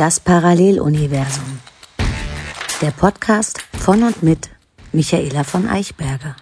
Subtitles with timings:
[0.00, 1.60] Das Paralleluniversum.
[2.80, 4.48] Der Podcast von und mit
[4.92, 6.36] Michaela von Eichberger.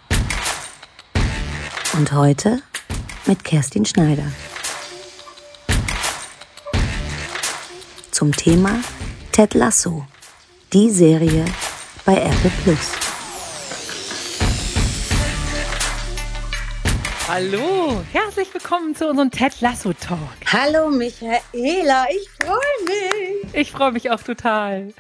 [1.95, 2.63] Und heute
[3.27, 4.31] mit Kerstin Schneider.
[8.13, 8.79] Zum Thema
[9.33, 10.07] Ted Lasso,
[10.73, 11.45] die Serie
[12.05, 13.08] bei Apple Plus.
[17.29, 20.19] Hallo, herzlich willkommen zu unserem Ted Lasso Talk.
[20.47, 23.55] Hallo Michaela, ich freue mich.
[23.55, 24.95] Ich freue mich auch total.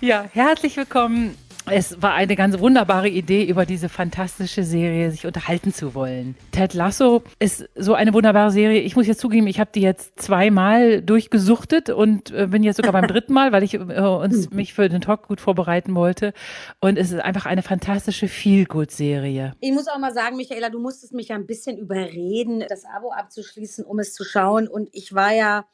[0.00, 5.72] Ja, herzlich willkommen es war eine ganz wunderbare Idee, über diese fantastische Serie sich unterhalten
[5.72, 6.34] zu wollen.
[6.50, 8.80] Ted Lasso ist so eine wunderbare Serie.
[8.80, 12.92] Ich muss jetzt zugeben, ich habe die jetzt zweimal durchgesuchtet und äh, bin jetzt sogar
[12.92, 16.32] beim dritten Mal, weil ich äh, uns mich für den Talk gut vorbereiten wollte.
[16.80, 19.54] Und es ist einfach eine fantastische Feel-Good-Serie.
[19.60, 23.12] Ich muss auch mal sagen, Michaela, du musstest mich ja ein bisschen überreden, das Abo
[23.12, 24.66] abzuschließen, um es zu schauen.
[24.66, 25.64] Und ich war ja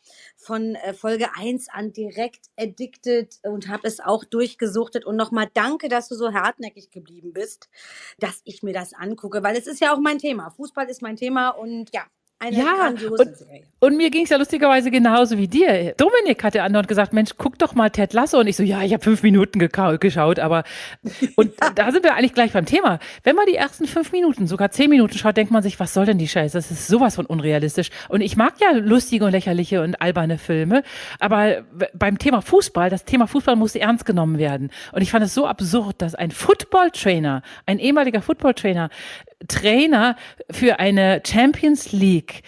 [0.48, 5.05] von äh, Folge 1 an direkt addicted und habe es auch durchgesuchtet.
[5.05, 7.68] Und nochmal danke, dass du so hartnäckig geblieben bist,
[8.18, 10.48] dass ich mir das angucke, weil es ist ja auch mein Thema.
[10.48, 12.06] Fußball ist mein Thema und ja,
[12.41, 13.36] eine ja, und,
[13.81, 15.94] und, mir ging es ja lustigerweise genauso wie dir.
[15.97, 18.39] Dominik hatte andauernd gesagt, Mensch, guck doch mal Ted Lasso.
[18.39, 20.62] Und ich so, ja, ich habe fünf Minuten geschaut, aber
[21.34, 23.00] und da sind wir eigentlich gleich beim Thema.
[23.25, 26.06] Wenn man die ersten fünf Minuten, sogar zehn Minuten schaut, denkt man sich, was soll
[26.06, 26.56] denn die Scheiße?
[26.56, 27.91] Das ist sowas von unrealistisch.
[28.08, 30.84] Und ich mag ja lustige und lächerliche und alberne Filme,
[31.19, 34.70] aber beim Thema Fußball, das Thema Fußball musste ernst genommen werden.
[34.92, 38.91] Und ich fand es so absurd, dass ein Football-Trainer, ein ehemaliger Football-Trainer,
[39.47, 40.17] Trainer
[40.50, 42.42] für eine Champions League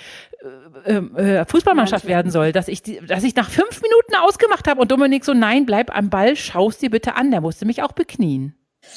[0.85, 4.91] äh, äh, Fußballmannschaft werden soll, dass ich, dass ich nach fünf Minuten ausgemacht habe und
[4.91, 7.31] Dominik so, nein, bleib am Ball, schaust dir bitte an.
[7.31, 8.55] Der musste mich auch beknien.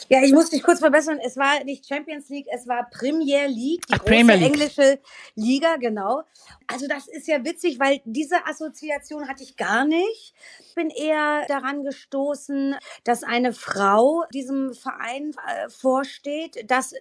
[0.10, 1.20] Ja, ich muss dich kurz verbessern.
[1.24, 4.42] Es war nicht Champions League, es war Premier League, die Ach, große League.
[4.42, 5.00] englische
[5.36, 6.24] Liga, genau.
[6.68, 10.34] Also das ist ja witzig, weil diese Assoziation hatte ich gar nicht.
[10.60, 16.70] Ich bin eher daran gestoßen, dass eine Frau diesem Verein äh, vorsteht.
[16.70, 17.00] Das, äh,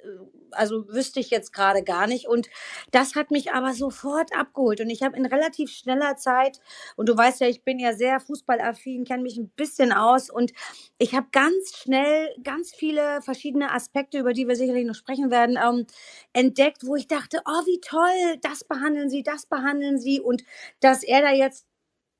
[0.50, 2.26] also wüsste ich jetzt gerade gar nicht.
[2.26, 2.48] Und
[2.90, 4.80] das hat mich aber sofort abgeholt.
[4.80, 6.60] Und ich habe in relativ schneller Zeit,
[6.96, 10.28] und du weißt ja, ich bin ja sehr fußballaffin, kenne mich ein bisschen aus.
[10.28, 10.52] Und
[10.98, 15.58] ich habe ganz schnell ganz viele verschiedene Aspekte, über die wir sicherlich noch sprechen werden,
[15.62, 15.86] ähm,
[16.32, 20.20] entdeckt, wo ich dachte, oh, wie toll, das behandeln sie, das behandeln sie.
[20.20, 20.42] Und
[20.80, 21.66] dass er da jetzt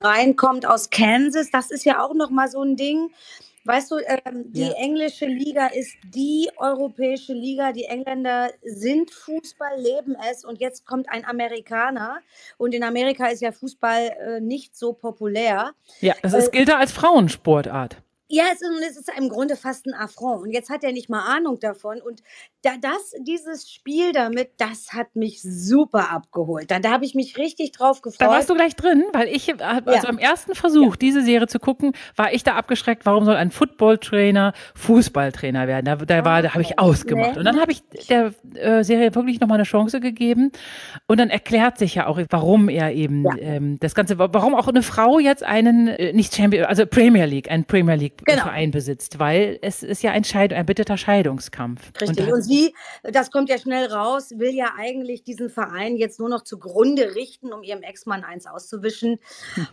[0.00, 3.10] reinkommt aus Kansas, das ist ja auch noch mal so ein Ding.
[3.64, 4.72] Weißt du, ähm, die Ja.
[4.72, 7.70] englische Liga ist die europäische Liga.
[7.70, 10.44] Die Engländer sind Fußball, leben es.
[10.44, 12.18] Und jetzt kommt ein Amerikaner.
[12.58, 15.74] Und in Amerika ist ja Fußball äh, nicht so populär.
[16.00, 17.98] Ja, es ist, Äh, gilt da als Frauensportart.
[18.34, 20.42] Ja, es ist, und es ist im Grunde fast ein Affront.
[20.42, 22.00] Und jetzt hat er nicht mal Ahnung davon.
[22.00, 22.22] Und
[22.62, 26.70] da, das, dieses Spiel damit, das hat mich super abgeholt.
[26.70, 28.22] Da, da habe ich mich richtig drauf gefreut.
[28.22, 30.00] Da warst du gleich drin, weil ich, äh, also Ja.
[30.06, 34.54] beim ersten Versuch, diese Serie zu gucken, war ich da abgeschreckt, warum soll ein Footballtrainer
[34.76, 35.84] Fußballtrainer werden?
[35.84, 37.32] Da, da war, da habe ich ausgemacht.
[37.32, 37.38] Nee.
[37.40, 40.52] Und dann habe ich der äh, Serie wirklich nochmal eine Chance gegeben.
[41.06, 43.36] Und dann erklärt sich ja auch, warum er eben Ja.
[43.40, 47.50] ähm, das Ganze, warum auch eine Frau jetzt einen, äh, nicht Champion, also Premier League,
[47.50, 48.42] einen Premier League Genau.
[48.42, 51.92] Verein besitzt, weil es ist ja ein Scheid, ein bitterer Scheidungskampf.
[52.00, 52.26] Richtig.
[52.26, 56.28] da- Und sie, das kommt ja schnell raus, will ja eigentlich diesen Verein jetzt nur
[56.28, 59.18] noch zugrunde richten, um ihrem Ex-Mann eins auszuwischen.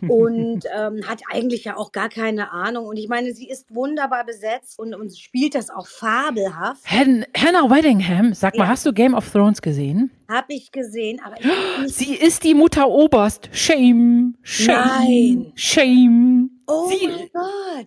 [0.08, 2.86] Und ähm, hat eigentlich ja auch gar keine Ahnung.
[2.86, 6.82] Und ich meine, sie ist wunderbar besetzt und, und spielt das auch fabelhaft.
[6.90, 8.70] Han Hannah Weddingham, sag mal, Ja.
[8.70, 10.10] hast du Game of Thrones gesehen?
[10.30, 11.92] Habe ich gesehen, aber ich.
[11.92, 13.48] Sie ist die Mutter Oberst.
[13.50, 15.52] Shame, shame, Nein.
[15.56, 16.50] shame.
[16.68, 17.86] Oh sie, mein Gott.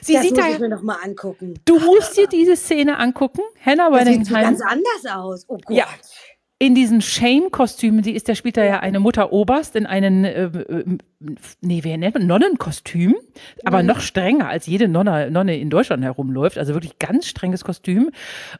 [0.00, 0.48] sie das sieht muss da.
[0.48, 1.52] ich mir noch mal angucken.
[1.66, 3.42] Du musst dir diese Szene angucken.
[3.62, 5.44] Hannah Das sieht so ganz anders aus.
[5.48, 5.76] Oh Gott.
[5.76, 5.86] Ja.
[6.58, 8.02] In diesen Shame-Kostümen.
[8.02, 10.98] Sie ist, der spielt da ja eine Mutter Oberst in einen, äh, äh,
[11.60, 13.14] nee, wie nennt man, Nonnenkostüm,
[13.64, 16.58] aber noch strenger als jede Nonne, Nonne in Deutschland herumläuft.
[16.58, 18.10] Also wirklich ganz strenges Kostüm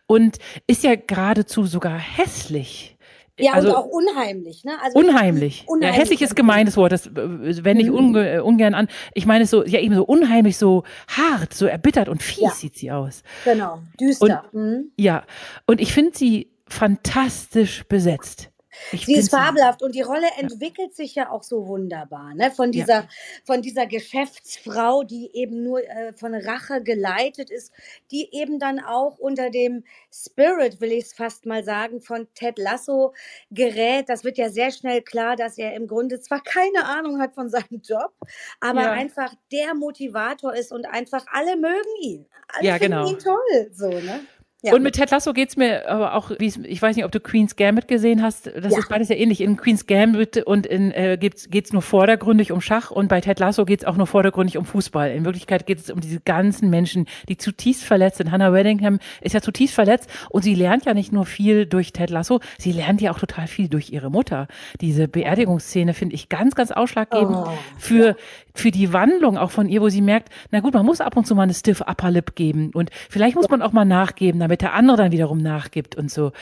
[0.07, 2.95] und ist ja geradezu sogar hässlich.
[3.41, 4.73] Ja, also, und auch unheimlich, ne?
[4.83, 5.65] Also Unheimlich.
[5.69, 5.97] Unheimlich.
[5.97, 8.89] Ja, hässlich ist gemeines Wort, das äh, wende ich unge äh, ungern an.
[9.15, 12.51] Ich meine es so, ja eben so unheimlich, so hart, so erbittert und fies Ja.
[12.51, 13.23] sieht sie aus.
[13.45, 14.45] Genau, düster.
[14.53, 14.91] Mhm.
[14.97, 15.23] Ja,
[15.67, 18.51] und ich finde sie fantastisch besetzt.
[18.93, 22.51] Ich Sie ist fabelhaft und die Rolle entwickelt sich ja auch so wunderbar, ne?
[22.51, 22.85] Von Ja.
[22.85, 23.09] dieser,
[23.45, 27.73] von dieser Geschäftsfrau, die eben nur äh, von Rache geleitet ist,
[28.11, 32.59] die eben dann auch unter dem Spirit, will ich es fast mal sagen, von Ted
[32.59, 33.15] Lasso
[33.51, 34.09] gerät.
[34.09, 37.49] Das wird ja sehr schnell klar, dass er im Grunde zwar keine Ahnung hat von
[37.51, 38.13] seinem Job,
[38.61, 38.93] aber Ja.
[38.93, 42.27] einfach der Motivator ist und einfach alle mögen ihn.
[42.49, 43.09] Alle Ja, finden genau.
[43.09, 44.21] ihn toll, so, ne?
[44.63, 44.75] Ja.
[44.75, 47.55] Und mit Ted Lasso geht's mir aber auch, wie ich weiß nicht, ob du Queen's
[47.55, 48.49] Gambit gesehen hast.
[48.49, 48.81] Das ja.
[48.81, 49.41] ist beides ja ähnlich.
[49.41, 53.39] In Queen's Gambit und in äh, geht's, geht's nur vordergründig um Schach und bei Ted
[53.39, 55.13] Lasso geht's auch nur vordergründig um Fußball.
[55.13, 58.33] In Wirklichkeit geht es um diese ganzen Menschen, die zutiefst verletzt sind.
[58.33, 62.11] Hannah Weddingham ist ja zutiefst verletzt und sie lernt ja nicht nur viel durch Ted
[62.11, 64.49] Lasso, sie lernt ja auch total viel durch ihre Mutter.
[64.81, 67.53] Diese Beerdigungsszene finde ich ganz, ganz ausschlaggebend oh.
[67.79, 68.17] für
[68.59, 71.27] für die Wandlung auch von ihr, wo sie merkt, na gut, man muss ab und
[71.27, 74.63] zu mal eine stiff Upper Lip geben und vielleicht muss man auch mal nachgeben, damit
[74.63, 76.33] der andere dann wiederum nachgibt und so.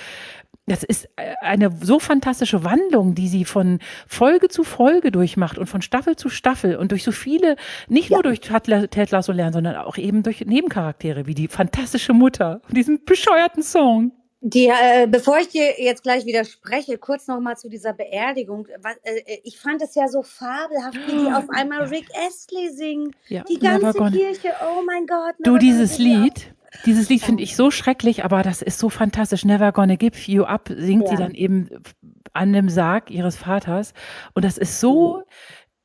[0.69, 3.79] Das ist äh, eine so fantastische Wandlung, die sie von
[4.09, 7.57] Folge zu Folge durchmacht und von Staffel zu Staffel und durch so viele,
[7.89, 8.17] nicht ja.
[8.17, 12.77] nur durch Ted Lasso lernen, sondern auch eben durch Nebencharaktere wie die fantastische Mutter und
[12.77, 14.13] diesen bescheuerten Song.
[14.49, 18.69] Die, äh, bevor ich dir jetzt gleich widerspreche, kurz noch mal zu dieser Beerdigung.
[18.81, 22.71] Was, äh, äh ich fand es ja so fabelhaft, wie die auf einmal Rick Astley
[22.71, 23.11] singen.
[23.27, 25.35] Ja, die ganze Kirche, oh mein Gott.
[25.43, 26.55] Du, dieses Lied,
[26.85, 29.45] dieses Lied finde ich so schrecklich, aber das ist so fantastisch.
[29.45, 31.11] Never Gonna Give You Up singt ja.
[31.11, 31.69] sie dann eben
[32.33, 33.95] an dem Sarg ihres Vaters.
[34.35, 35.25] Und das ist so,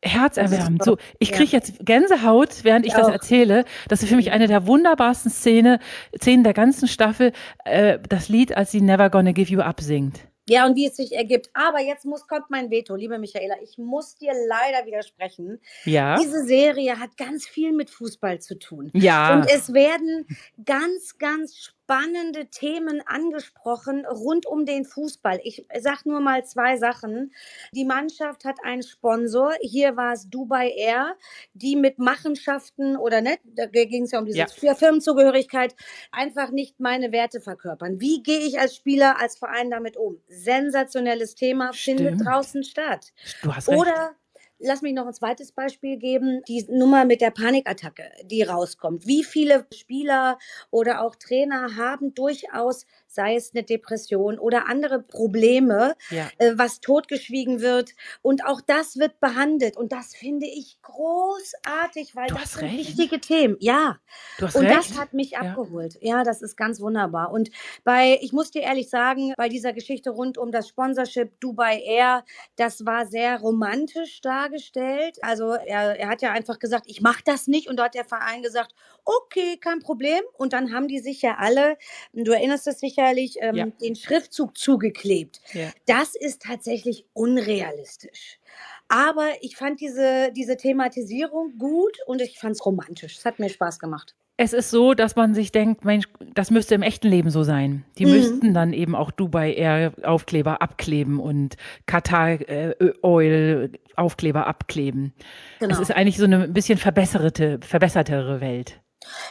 [0.04, 0.84] herzerwärmend.
[0.84, 3.12] So, ich kriege jetzt Gänsehaut, während ich, ich das auch.
[3.12, 3.66] erzähle.
[3.88, 5.80] Das ist für mich eine der wunderbarsten Szene,
[6.18, 7.34] Szenen der ganzen Staffel,
[7.66, 10.22] äh, das Lied, als sie Never Gonna Give You Up singt.
[10.50, 11.50] Ja, und wie es sich ergibt.
[11.54, 13.56] Aber jetzt muss kommt mein Veto, liebe Michaela.
[13.64, 15.62] Ich muss dir leider widersprechen.
[15.86, 16.18] Ja.
[16.20, 18.90] Diese Serie hat ganz viel mit Fußball zu tun.
[18.94, 19.36] Ja.
[19.36, 20.26] Und es werden
[20.66, 25.42] ganz, ganz spannende Themen angesprochen rund um den Fußball.
[25.44, 27.34] Ich sag nur mal zwei Sachen.
[27.74, 29.54] Die Mannschaft hat einen Sponsor.
[29.62, 31.18] Hier war es Dubai Air,
[31.54, 34.76] die mit Machenschaften oder nicht, da ging es ja um diese ja.
[34.76, 35.76] Firmenzugehörigkeit,
[36.12, 38.00] einfach nicht meine Werte verkörpern.
[38.00, 40.18] Wie gehe ich als Spieler, als Verein damit um?
[40.30, 42.00] Sensationelles Thema Stimmt.
[42.00, 43.12] findet draußen statt.
[43.42, 43.80] Du hast recht.
[43.80, 44.16] Oder
[44.64, 46.44] Lass mich noch ein zweites Beispiel geben.
[46.48, 49.08] Die Nummer mit der Panikattacke, die rauskommt.
[49.08, 50.38] Wie viele Spieler
[50.70, 56.30] oder auch Trainer haben durchaus sei es eine Depression oder andere Probleme, ja.
[56.38, 57.92] äh, was totgeschwiegen wird.
[58.22, 59.78] Und auch das wird behandelt.
[59.78, 62.78] Und das finde ich großartig, weil du das sind recht.
[62.78, 63.58] wichtige Themen.
[63.60, 64.00] Ja.
[64.38, 64.78] Du hast und recht.
[64.78, 65.40] das hat mich ja.
[65.40, 65.98] abgeholt.
[66.02, 67.32] Ja, das ist ganz wunderbar.
[67.32, 67.50] Und
[67.84, 72.24] bei, ich muss dir ehrlich sagen, bei dieser Geschichte rund um das Sponsorship Dubai Air,
[72.56, 75.18] das war sehr romantisch dargestellt.
[75.22, 77.70] Also er, er hat ja einfach gesagt, ich mache das nicht.
[77.70, 78.74] Und da hat der Verein gesagt,
[79.06, 80.22] okay, kein Problem.
[80.38, 81.78] Und dann haben die sich ja alle,
[82.14, 83.66] du erinnerst es sicherlich, ähm, ja.
[83.82, 85.42] den Schriftzug zugeklebt.
[85.54, 85.70] Ja.
[85.86, 88.40] Das ist tatsächlich unrealistisch.
[88.88, 93.18] Aber ich fand diese, diese Thematisierung gut und ich fand es romantisch.
[93.18, 94.16] Es hat mir Spaß gemacht.
[94.38, 97.86] Es ist so, dass man sich denkt, Mensch, das müsste im echten Leben so sein.
[98.00, 98.12] Die mhm.
[98.12, 105.14] müssten dann eben auch Dubai Air Aufkleber abkleben und Qatar äh, Oil Aufkleber abkleben.
[105.60, 105.74] Genau.
[105.74, 108.82] Es ist eigentlich so eine ein bisschen verbesserte, verbessertere Welt.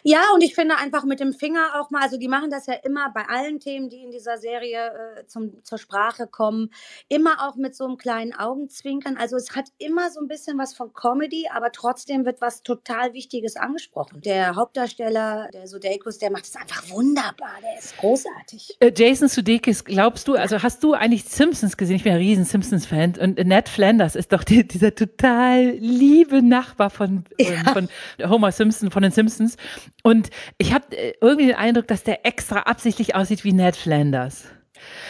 [0.02, 2.74] Ja, und ich finde einfach mit dem Finger auch mal, also die machen das ja
[2.74, 6.70] immer bei allen Themen, die in dieser Serie äh, zum, zur Sprache kommen,
[7.08, 9.16] immer auch mit so einem kleinen Augenzwinkern.
[9.16, 13.12] Also es hat immer so ein bisschen was von Comedy, aber trotzdem wird was total
[13.12, 14.20] Wichtiges angesprochen.
[14.22, 18.76] Der Hauptdarsteller, der Sudeikis, der macht es einfach wunderbar, der ist großartig.
[18.80, 21.96] Äh, Jason Sudeikis, glaubst du, also hast du eigentlich Simpsons gesehen?
[21.96, 26.90] Ich bin ein riesen Simpsons-Fan und Ned Flanders ist doch die, dieser total liebe Nachbar
[26.90, 27.72] von, ja.
[27.72, 27.88] von
[28.22, 29.56] Homer Simpson, von den Simpsons.
[30.02, 34.44] Und ich habe äh, irgendwie den Eindruck, dass der extra absichtlich aussieht wie Ned Flanders.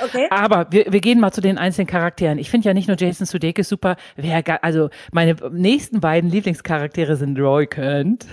[0.03, 0.27] Okay.
[0.31, 2.39] Aber wir, wir gehen mal zu den einzelnen Charakteren.
[2.39, 7.39] Ich finde ja nicht nur Jason Sudeikis super, wer, also meine nächsten beiden Lieblingscharaktere sind
[7.39, 8.27] Roy Kent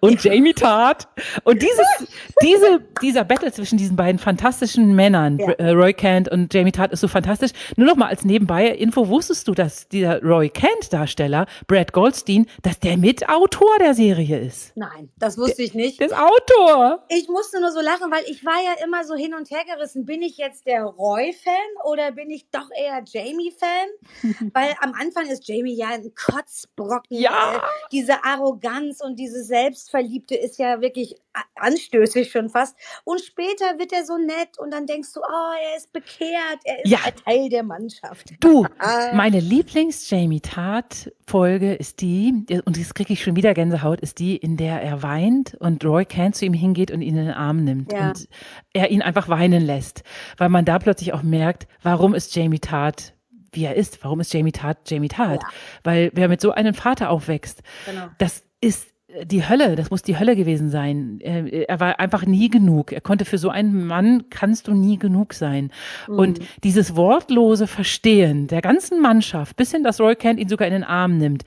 [0.00, 1.08] und Jamie Tart.
[1.44, 1.86] Und dieses,
[2.42, 5.52] diese, dieser Battle zwischen diesen beiden fantastischen Männern, ja.
[5.52, 7.52] Äh, Roy Kent und Jamie Tart, ist so fantastisch.
[7.76, 12.46] Nur noch mal als nebenbei Info, wusstest du, dass dieser Roy Kent Darsteller, Brad Goldstein,
[12.62, 14.76] dass der Mitautor der Serie ist?
[14.76, 16.00] Nein, das wusste ich nicht.
[16.00, 17.04] Der ist Autor.
[17.08, 20.04] Ich musste nur so lachen, weil ich war ja immer so hin und her gerissen.
[20.04, 23.88] Bin ich jetzt der Roy-Fan oder bin ich doch eher Jamie-Fan?
[24.52, 27.18] Weil am Anfang ist Jamie ja ein Kotzbrocken.
[27.18, 27.62] Ja.
[27.90, 31.16] Diese Arroganz und diese Selbstverliebte ist ja wirklich
[31.54, 32.76] anstößig schon fast.
[33.04, 36.84] Und später wird er so nett und dann denkst du, oh, er ist bekehrt, er
[36.84, 36.98] ist ja.
[37.04, 38.32] ein Teil der Mannschaft.
[38.40, 38.66] Du,
[39.12, 44.56] meine Lieblings-Jamie Tart-Folge ist die, und das kriege ich schon wieder Gänsehaut, ist die, in
[44.56, 47.92] der er weint und Roy Kent zu ihm hingeht und ihn in den Arm nimmt
[47.92, 48.08] ja.
[48.08, 48.28] und
[48.72, 50.02] er ihn einfach weinen lässt,
[50.36, 53.14] weil man da plötzlich auch merkt, warum ist Jamie Tart
[53.54, 54.02] wie er ist.
[54.02, 55.42] Warum ist Jamie Tart Jamie Tart?
[55.42, 55.48] Ja.
[55.84, 58.06] Weil wer mit so einem Vater aufwächst, genau.
[58.16, 58.91] das ist
[59.24, 61.18] die Hölle, das muss die Hölle gewesen sein.
[61.20, 62.92] Er, er, war einfach nie genug.
[62.92, 65.70] Er konnte für so einen Mann kannst du nie genug sein.
[66.08, 66.18] Mhm.
[66.18, 70.74] Und dieses wortlose Verstehen der ganzen Mannschaft, bis hin, dass Roy Kent ihn sogar in
[70.74, 71.44] den Arm nimmt,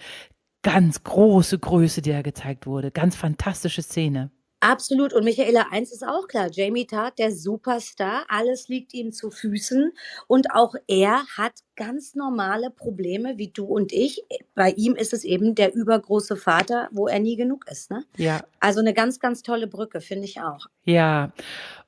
[0.61, 2.91] ganz große Größe, die da gezeigt wurde.
[2.91, 4.31] Ganz fantastische Szene.
[4.59, 5.13] Absolut.
[5.13, 6.49] Und Michaela, eins ist auch klar.
[6.51, 9.91] Jamie Tart, der Superstar, alles liegt ihm zu Füßen.
[10.27, 14.23] Und auch er hat ganz normale Probleme wie du und ich.
[14.53, 17.91] Bei ihm ist es eben der übergroße Vater, wo er nie genug ist.
[17.91, 18.03] Ne?
[18.17, 18.41] Ja.
[18.59, 20.67] Also eine ganz, ganz tolle Brücke, finde ich auch.
[20.85, 21.31] Ja.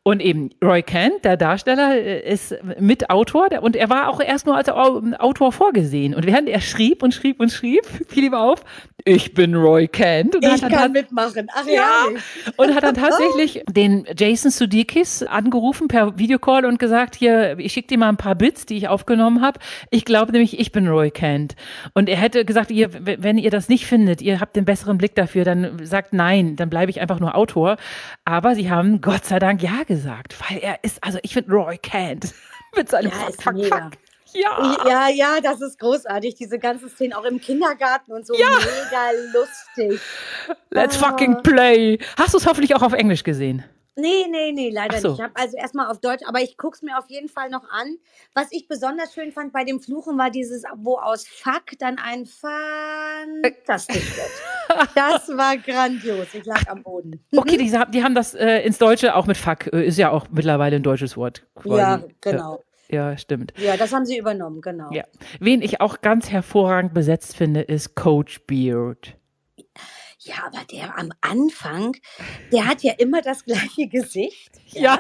[0.08, 4.56] Und eben Roy Kent, der Darsteller, äh, ist Mitautor und er war auch erst nur
[4.56, 6.15] als Autor vorgesehen.
[6.15, 8.63] Und während er schrieb und schrieb und schrieb, fiel ihm auf,
[9.03, 10.36] ich bin Roy Kent.
[10.36, 11.50] Und ich kann mitmachen.
[11.53, 12.06] Ach ja.
[12.56, 17.89] Und hat dann tatsächlich den Jason Sudeikis angerufen per Videocall und gesagt, hier, ich schicke
[17.89, 19.60] dir mal ein paar Bits, die ich aufgenommen habe.
[19.89, 21.55] Ich glaube nämlich, ich bin Roy Kent.
[21.93, 25.15] Und er hätte gesagt, ihr, wenn ihr das nicht findet, ihr habt den besseren Blick
[25.15, 27.77] dafür, dann sagt nein, dann bleibe ich einfach nur Autor.
[28.25, 31.77] Aber sie haben Gott sei Dank ja gesagt, weil er ist, also ich finde Roy
[31.77, 32.34] Kent
[32.75, 33.91] mit seinem Ja, Fuck, ist Fuck.
[34.34, 34.77] Ja.
[34.86, 36.36] Ja, ja, das ist großartig.
[36.36, 40.01] Diese ganze Szene auch im Kindergarten und so mega lustig.
[40.69, 41.07] Let's Ah.
[41.10, 41.98] fucking play.
[42.17, 43.63] Hast du es hoffentlich auch auf Englisch gesehen?
[43.98, 45.10] Nee, nee, nee, leider so.
[45.10, 45.20] nicht.
[45.20, 47.98] Ich habe also erstmal auf Deutsch, aber ich guck's mir auf jeden Fall noch an.
[48.36, 52.25] Was ich besonders schön fand bei dem Fluchen war dieses, wo aus Fuck dann ein
[52.25, 54.30] fantastisch wird.
[54.94, 56.27] Das war grandios.
[56.34, 57.25] Ich lag am Boden.
[57.36, 60.27] Okay, die, die haben das äh, ins Deutsche auch mit Fuck, äh, ist ja auch
[60.30, 61.48] mittlerweile ein deutsches Wort.
[61.56, 61.77] quasi.
[61.77, 62.63] Ja, genau.
[62.89, 63.54] Ja, ja, stimmt.
[63.58, 64.92] Ja, das haben sie übernommen, genau.
[64.92, 65.04] Ja.
[65.39, 69.16] Wen ich auch ganz hervorragend besetzt finde, ist Coach Beard.
[70.19, 71.95] Ja, aber der am Anfang,
[72.51, 74.51] der hat ja immer das gleiche Gesicht.
[74.67, 75.00] Ja.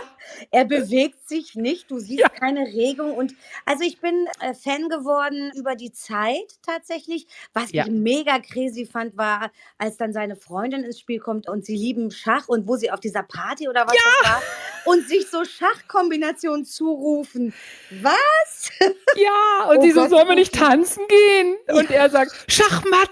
[0.51, 2.29] Er bewegt sich nicht, du siehst Ja.
[2.29, 3.13] keine Regung.
[3.13, 3.33] Und
[3.65, 7.27] also ich bin äh, Fan geworden über die Zeit tatsächlich.
[7.53, 7.85] Was Ja.
[7.85, 12.11] ich mega crazy fand, war, als dann seine Freundin ins Spiel kommt und sie lieben
[12.11, 14.41] Schach und wo sie auf dieser Party oder was das war
[14.85, 17.53] und sich so Schachkombinationen zurufen.
[18.01, 18.69] Was?
[19.15, 21.57] Ja, und Oh sie so, sollen wir nicht tanzen gehen?
[21.75, 23.09] Und er sagt, Schachmatt,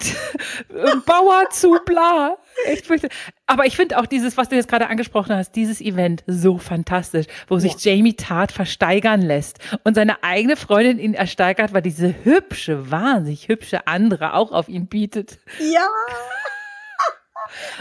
[1.05, 2.38] Bauer zu bla.
[2.65, 3.15] Echt fürchterlich.
[3.48, 7.28] Aber ich finde auch dieses, was du jetzt gerade angesprochen hast, dieses Event so fantastisch,
[7.48, 12.90] wo sich Jamie Tart versteigern lässt und seine eigene Freundin ihn ersteigert, weil diese hübsche,
[12.90, 15.38] wahnsinnig hübsche andere auch auf ihn bietet.
[15.60, 15.88] Ja.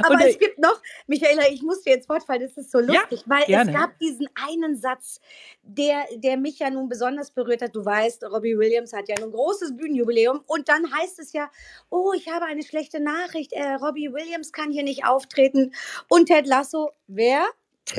[0.02, 2.80] Aber Und, es gibt noch, Michaela, ich muss dir jetzt Wort fallen, das ist so
[2.80, 3.71] Ja, lustig, weil gerne.
[3.71, 5.21] es gab diesen einen Satz,
[5.62, 7.75] der, der mich ja nun besonders berührt hat.
[7.75, 11.50] Du weißt, Robbie Williams hat ja nun ein großes Bühnenjubiläum und dann heißt es ja,
[11.90, 15.73] oh, ich habe eine schlechte Nachricht, äh, Robbie Williams kann hier nicht auftreten.
[16.09, 17.44] Und Ted Lasso, wer?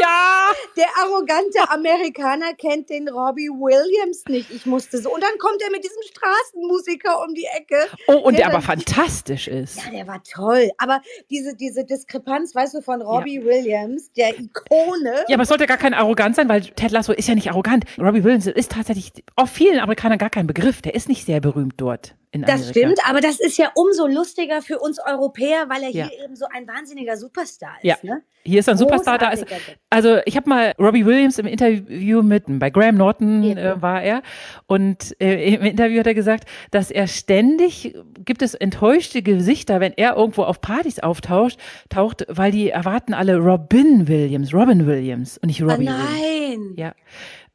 [0.00, 0.52] Ja!
[0.76, 4.50] Der arrogante Amerikaner kennt den Robbie Williams nicht.
[4.50, 5.12] Ich musste so.
[5.12, 7.76] Und dann kommt er mit diesem Straßenmusiker um die Ecke.
[8.06, 9.76] Oh, und der Ja, aber fantastisch ist.
[9.84, 10.70] Ja, der war toll.
[10.78, 11.00] Aber
[11.30, 15.24] diese, diese Diskrepanz, weißt du, von Robbie Williams, der Ikone.
[15.28, 17.84] Ja, aber es sollte gar kein arrogant sein, weil Ted Lasso ist ja nicht arrogant.
[17.98, 20.82] Robbie Williams ist tatsächlich auf vielen Amerikanern gar kein Begriff.
[20.82, 24.62] Der ist nicht sehr berühmt dort in Das stimmt, aber das ist ja umso lustiger
[24.62, 26.08] für uns Europäer, weil er Ja.
[26.08, 27.84] hier eben so ein wahnsinniger Superstar ist.
[27.84, 27.96] Ja.
[28.02, 28.22] Ne?
[28.44, 29.30] Hier ist ein Superstar da.
[29.30, 29.44] Ist.
[29.90, 34.22] Also ich habe mal Robbie Williams im Interview mit, bei Graham Norton äh, war er
[34.66, 39.92] und äh, im Interview hat er gesagt, dass er ständig, gibt es enttäuschte Gesichter, wenn
[39.94, 45.48] er irgendwo auf Partys auftaucht, taucht, weil die erwarten alle Robin Williams, Robin Williams und
[45.48, 45.98] nicht Oh Robbie Williams.
[46.20, 46.74] nein.
[46.76, 46.92] Ja.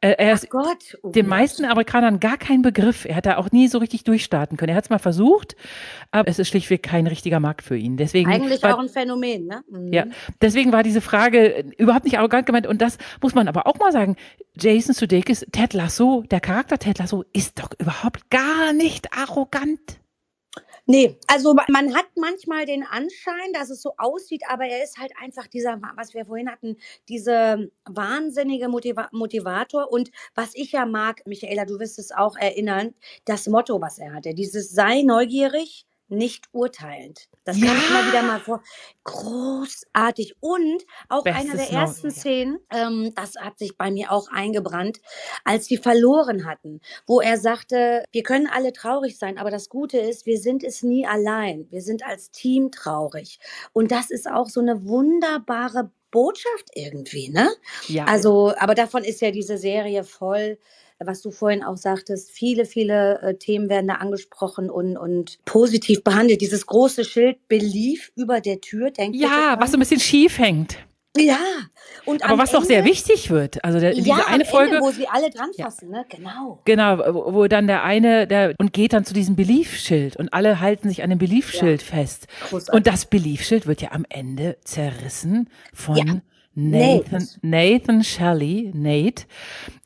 [0.06, 0.96] Äh, er ist Gott.
[1.02, 1.30] Oh den Gott.
[1.30, 3.04] meisten Amerikanern gar kein Begriff.
[3.04, 4.70] Er hat da auch nie so richtig durchstarten können.
[4.70, 5.56] Er hat es mal versucht,
[6.12, 7.96] aber es ist schlichtweg kein richtiger Markt für ihn.
[7.96, 9.64] Deswegen Eigentlich war, auch ein Phänomen, ne?
[9.68, 9.92] Mhm.
[9.92, 10.04] ja,
[10.40, 12.66] deswegen war diese Frage überhaupt nicht arrogant gemeint.
[12.66, 14.16] Und das muss man aber auch mal sagen.
[14.58, 20.00] Jason Sudeikis, Ted Lasso, der Charakter Ted Lasso ist doch überhaupt gar nicht arrogant.
[20.88, 25.12] Nee, also man hat manchmal den Anschein, dass es so aussieht, aber er ist halt
[25.20, 26.76] einfach dieser, was wir vorhin hatten,
[27.08, 29.90] diese wahnsinnige Motiva Motivator.
[29.90, 34.12] Und was ich ja mag, Michaela, du wirst es auch erinnern, das Motto, was er
[34.14, 37.28] hatte, dieses sei neugierig, nicht urteilend.
[37.44, 37.66] Das Ja.
[37.66, 38.62] kam immer wieder mal vor.
[39.04, 40.36] Großartig.
[40.40, 42.14] Und auch Bestes einer der Neu- ersten ja.
[42.14, 44.98] Szenen, ähm, das hat sich bei mir auch eingebrannt,
[45.44, 49.98] als sie verloren hatten, wo er sagte, wir können alle traurig sein, aber das Gute
[49.98, 51.66] ist, wir sind es nie allein.
[51.70, 53.38] Wir sind als Team traurig.
[53.72, 57.50] Und das ist auch so eine wunderbare Botschaft irgendwie, ne?
[57.88, 58.04] Ja.
[58.06, 60.58] Also, aber davon ist ja diese Serie voll.
[61.04, 66.02] Was du vorhin auch sagtest, viele, viele äh, Themen werden da angesprochen und, und positiv
[66.02, 66.40] behandelt.
[66.40, 70.38] Dieses große Schild Belief über der Tür, denkt ihr ja, was so ein bisschen schief
[70.38, 70.78] hängt.
[71.18, 71.38] Ja.
[72.04, 73.64] Und Aber was doch sehr Ende- wichtig wird.
[73.64, 74.76] Also der, diese ja, am eine Folge.
[74.76, 76.04] Ende, wo sie alle dran fassen, ne?
[76.10, 76.60] Genau.
[76.66, 80.60] Genau, wo wo dann der eine, der und geht dann zu diesem Beliefschild und alle
[80.60, 82.26] halten sich an dem Beliefschild fest.
[82.50, 82.74] Großartig.
[82.74, 86.04] Und das Beliefschild wird ja am Ende zerrissen von Ja.
[86.58, 87.38] Nathan, Nate.
[87.42, 89.24] Nathan Shelley, Nate.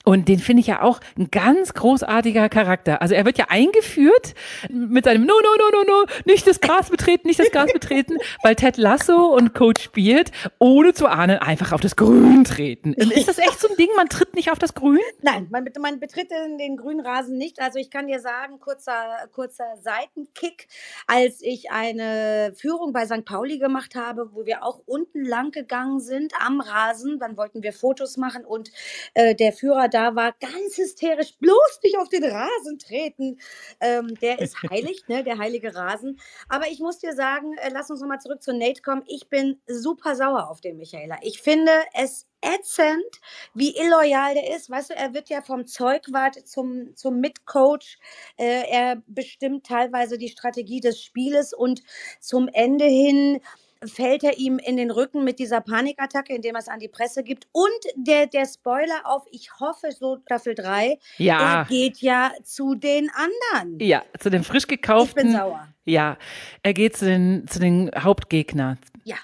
[0.04, 3.02] Und den finde ich ja auch ein ganz großartiger Charakter.
[3.02, 4.34] Also er wird ja eingeführt
[4.70, 8.16] mit seinem No, no, no, no, no, nicht das Gras betreten, nicht das Gras betreten,
[8.42, 12.94] weil Ted Lasso und Coach spielt, ohne zu ahnen, einfach auf das Grün treten.
[12.94, 15.00] Ist das echt so ein Ding, man tritt nicht auf das Grün?
[15.20, 17.60] Nein, man, man betritt den grünen Rasen nicht.
[17.60, 20.68] Also ich kann dir sagen, kurzer, kurzer Seitenkick,
[21.06, 23.26] als ich eine Führung bei St.
[23.26, 27.74] Pauli gemacht habe, wo wir auch unten lang gegangen sind am Rasen, dann wollten wir
[27.74, 28.70] Fotos machen und
[29.12, 33.38] äh, der Führer da war ganz hysterisch, bloß nicht auf den Rasen treten.
[33.80, 36.20] Ähm, der ist heilig, ne, der heilige Rasen.
[36.48, 39.02] Aber ich muss dir sagen, äh, lass uns nochmal zurück zu Nate kommen.
[39.06, 41.18] Ich bin super sauer auf den Michaela.
[41.22, 43.20] Ich finde es ätzend,
[43.54, 44.70] wie illoyal der ist.
[44.70, 47.98] Weißt du, er wird ja vom Zeugwart zum, zum Mitcoach.
[48.36, 51.82] Äh, er bestimmt teilweise die Strategie des Spieles und
[52.20, 53.40] zum Ende hin
[53.84, 57.22] fällt er ihm in den Rücken mit dieser Panikattacke, indem er es an die Presse
[57.22, 57.46] gibt.
[57.52, 61.60] Und der, der Spoiler auf, ich hoffe, so Staffel 3, ja.
[61.60, 63.78] er geht ja zu den anderen.
[63.80, 65.28] Ja, zu den frisch gekauften.
[65.28, 65.68] Ich bin sauer.
[65.84, 66.18] Ja,
[66.62, 68.76] er geht zu den, zu den Hauptgegner.
[69.04, 69.16] Ja.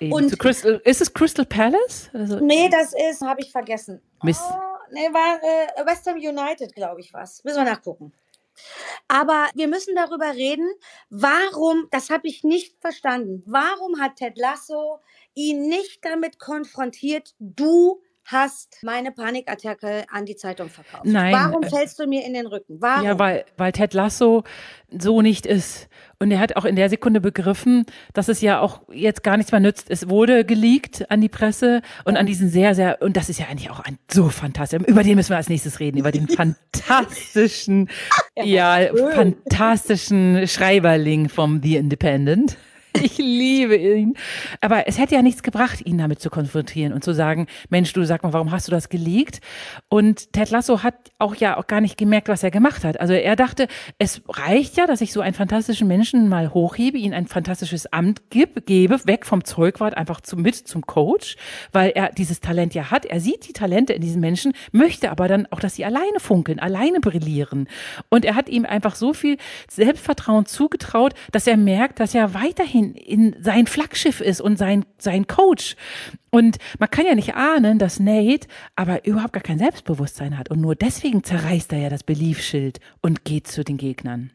[0.00, 2.08] Und zu Crystal, ist es Crystal Palace?
[2.12, 4.00] Also, nee, das ist, habe ich vergessen.
[4.22, 4.40] Miss.
[4.40, 4.54] Oh,
[4.92, 7.42] nee, war äh, West Ham United, glaube ich, was.
[7.44, 8.12] Müssen wir nachgucken.
[9.08, 10.68] Aber wir müssen darüber reden,
[11.10, 15.00] warum, das habe ich nicht verstanden, warum hat Ted Lasso
[15.34, 21.04] ihn nicht damit konfrontiert, du hast meine Panikattacke an die Zeitung verkauft.
[21.04, 21.34] Nein.
[21.34, 22.80] Warum äh, fällst du mir in den Rücken?
[22.80, 23.04] Warum?
[23.04, 24.44] Ja, weil, weil Ted Lasso
[24.90, 25.88] so nicht ist.
[26.18, 29.52] Und er hat auch in der Sekunde begriffen, dass es ja auch jetzt gar nichts
[29.52, 29.90] mehr nützt.
[29.90, 33.46] Es wurde geleakt an die Presse und an diesen sehr, sehr, und das ist ja
[33.46, 34.80] eigentlich auch ein so fantastisch.
[34.86, 37.90] Über den müssen wir als nächstes reden, über den fantastischen,
[38.36, 38.78] ja,
[39.14, 42.56] fantastischen Schreiberling vom The Independent.
[43.04, 44.14] Ich liebe ihn.
[44.60, 48.04] Aber es hätte ja nichts gebracht, ihn damit zu konfrontieren und zu sagen, Mensch, du
[48.04, 49.40] sag mal, warum hast du das geleakt?
[49.88, 53.00] Und Ted Lasso hat auch ja auch gar nicht gemerkt, was er gemacht hat.
[53.00, 57.12] Also er dachte, es reicht ja, dass ich so einen fantastischen Menschen mal hochhebe, ihn
[57.12, 61.36] ein fantastisches Amt gib, gebe, weg vom Zeugwart einfach zu, mit zum Coach,
[61.72, 63.04] weil er dieses Talent ja hat.
[63.04, 66.58] Er sieht die Talente in diesen Menschen, möchte aber dann auch, dass sie alleine funkeln,
[66.58, 67.68] alleine brillieren.
[68.08, 69.36] Und er hat ihm einfach so viel
[69.68, 74.84] Selbstvertrauen zugetraut, dass er merkt, dass er weiterhin in, in sein Flaggschiff ist und sein,
[74.98, 75.76] sein Coach.
[76.30, 80.50] Und man kann ja nicht ahnen, dass Nate aber überhaupt gar kein Selbstbewusstsein hat.
[80.50, 84.30] Und nur deswegen zerreißt er ja das Beliefschild und geht zu den Gegnern.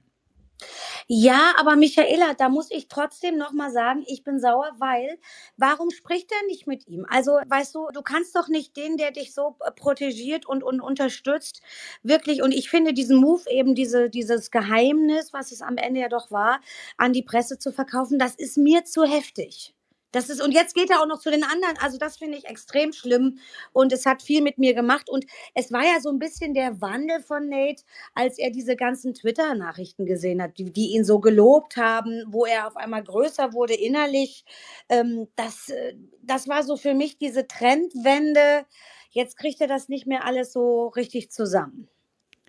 [1.07, 5.17] Ja, aber Michaela, da muss ich trotzdem noch mal sagen, ich bin sauer, weil
[5.57, 7.05] warum spricht er nicht mit ihm?
[7.09, 10.81] Also, weißt du, du kannst doch nicht den, der dich so äh, protegiert und, und
[10.81, 11.61] unterstützt,
[12.03, 12.41] wirklich.
[12.41, 16.31] Und ich finde diesen Move eben, diese, dieses Geheimnis, was es am Ende ja doch
[16.31, 16.61] war,
[16.97, 19.73] an die Presse zu verkaufen, das ist mir zu heftig.
[20.11, 21.77] Das ist, und jetzt geht er auch noch zu den anderen.
[21.81, 23.37] Also das finde ich extrem schlimm.
[23.73, 25.09] Und es hat viel mit mir gemacht.
[25.09, 27.83] Und es war ja so ein bisschen der Wandel von Nate,
[28.15, 32.67] als er diese ganzen Twitter-Nachrichten gesehen hat, die, die, ihn so gelobt haben, wo er
[32.67, 34.45] auf einmal größer wurde innerlich.
[34.89, 35.93] Ähm, das, äh,
[36.23, 38.65] das war so für mich diese Trendwende.
[39.11, 41.87] Jetzt kriegt er das nicht mehr alles so richtig zusammen.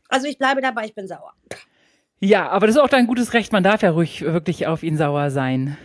[0.09, 1.35] Also ich bleibe dabei, ich bin sauer.
[2.20, 3.53] Ja, aber das ist auch dein gutes Recht.
[3.53, 5.77] Man darf ja ruhig wirklich auf ihn sauer sein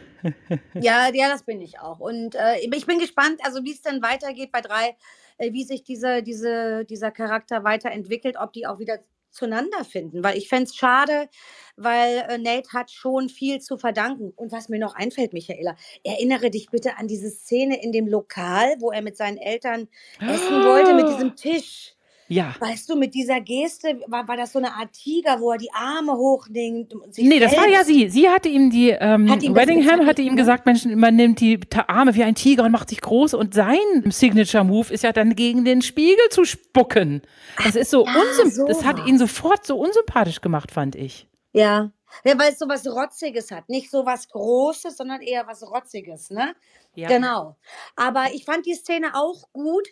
[0.73, 1.99] ja, ja, das bin ich auch.
[1.99, 4.95] Und äh, ich bin gespannt, also wie es denn weitergeht bei drei,
[5.37, 8.99] äh, wie sich diese, diese, dieser Charakter weiterentwickelt, ob die auch wieder
[9.35, 10.23] zueinander finden.
[10.23, 11.29] Weil ich fände es schade,
[11.75, 14.31] weil äh, Nate hat schon viel zu verdanken.
[14.35, 18.75] Und was mir noch einfällt, Michaela, erinnere dich bitte an diese Szene in dem Lokal,
[18.79, 19.87] wo er mit seinen Eltern
[20.19, 21.95] essen wollte, mit diesem Tisch.
[22.27, 22.55] Ja.
[22.59, 25.71] Weißt du, mit dieser Geste, war, war das so eine Art Tiger, wo er die
[25.71, 26.93] Arme hochnimmt?
[27.17, 28.09] Nee, das war ja sie.
[28.09, 31.59] Sie hatte ihm die, ähm, hat ihm Weddingham hatte ihm gesagt, Mensch, man nimmt die
[31.87, 35.65] Arme wie ein Tiger und macht sich groß und sein Signature-Move ist ja dann gegen
[35.65, 37.21] den Spiegel zu spucken.
[37.63, 41.27] Das ist so ja, unsympathisch, das hat ihn sofort so unsympathisch gemacht, fand ich.
[41.53, 41.91] Ja.
[42.23, 43.69] Ja, weil es so was Rotziges hat.
[43.69, 46.55] Nicht so was Großes, sondern eher was Rotziges, ne?
[46.95, 47.09] Ja.
[47.09, 47.57] Genau.
[47.95, 49.87] Aber ich fand die Szene auch gut.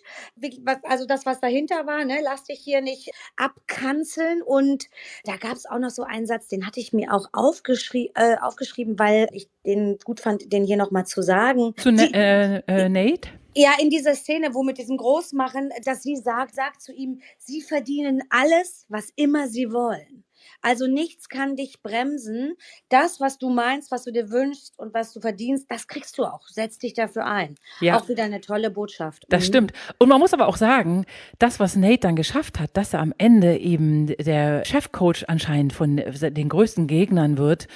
[0.84, 4.42] Also das, was dahinter war, ne, lass dich hier nicht abkanzeln.
[4.42, 4.86] Und
[5.26, 8.38] da gab es auch noch so einen Satz, den hatte ich mir auch aufgeschrie äh,
[8.38, 11.76] aufgeschrieben, weil ich den gut fand, den hier nochmal zu sagen.
[11.78, 13.30] Zu die, äh, äh, Nate?
[13.56, 17.62] Ja, in dieser Szene, wo mit diesem Großmachen, dass sie sagt, sagt zu ihm, sie
[17.62, 20.23] verdienen alles, was immer sie wollen.
[20.62, 22.56] Also nichts kann dich bremsen.
[22.90, 26.26] Das, was du meinst, was du dir wünschst und was du verdienst, das kriegst du
[26.26, 26.48] auch.
[26.48, 27.56] Setz dich dafür ein.
[27.80, 27.98] Ja.
[27.98, 29.26] Auch wieder eine tolle Botschaft.
[29.30, 29.48] Das mhm.
[29.48, 29.74] stimmt.
[29.98, 31.06] Und man muss aber auch sagen,
[31.40, 35.98] das, was Nate dann geschafft hat, dass er am Ende eben der Chefcoach anscheinend von
[35.98, 37.68] den größten Gegnern wird,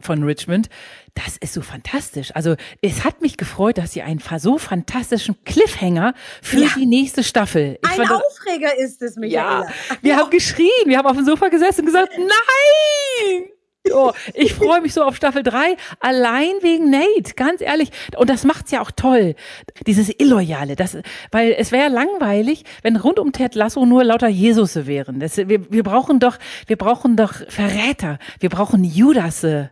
[0.00, 0.68] von Richmond.
[1.14, 2.34] Das ist so fantastisch.
[2.34, 6.68] Also es hat mich gefreut, dass sie einen so fantastischen Cliffhanger für ja.
[6.76, 7.78] die nächste Staffel.
[7.82, 9.62] Ich Ein Aufreger ist es, Michaela.
[9.62, 13.53] Ja, wir haben geschrien, wir haben auf dem Sofa gesessen und gesagt, nein!
[13.92, 17.90] Oh, ich freue mich so auf Staffel 3, allein wegen Nate, ganz ehrlich.
[18.16, 19.34] Und das macht's ja auch toll,
[19.86, 20.74] dieses Illoyale.
[20.74, 20.96] Das,
[21.30, 25.20] weil es wäre langweilig, wenn rund um Ted Lasso nur lauter Jesusse wären.
[25.20, 28.18] Das, wir, wir brauchen doch, wir brauchen doch Verräter.
[28.40, 29.70] Wir brauchen Judasse,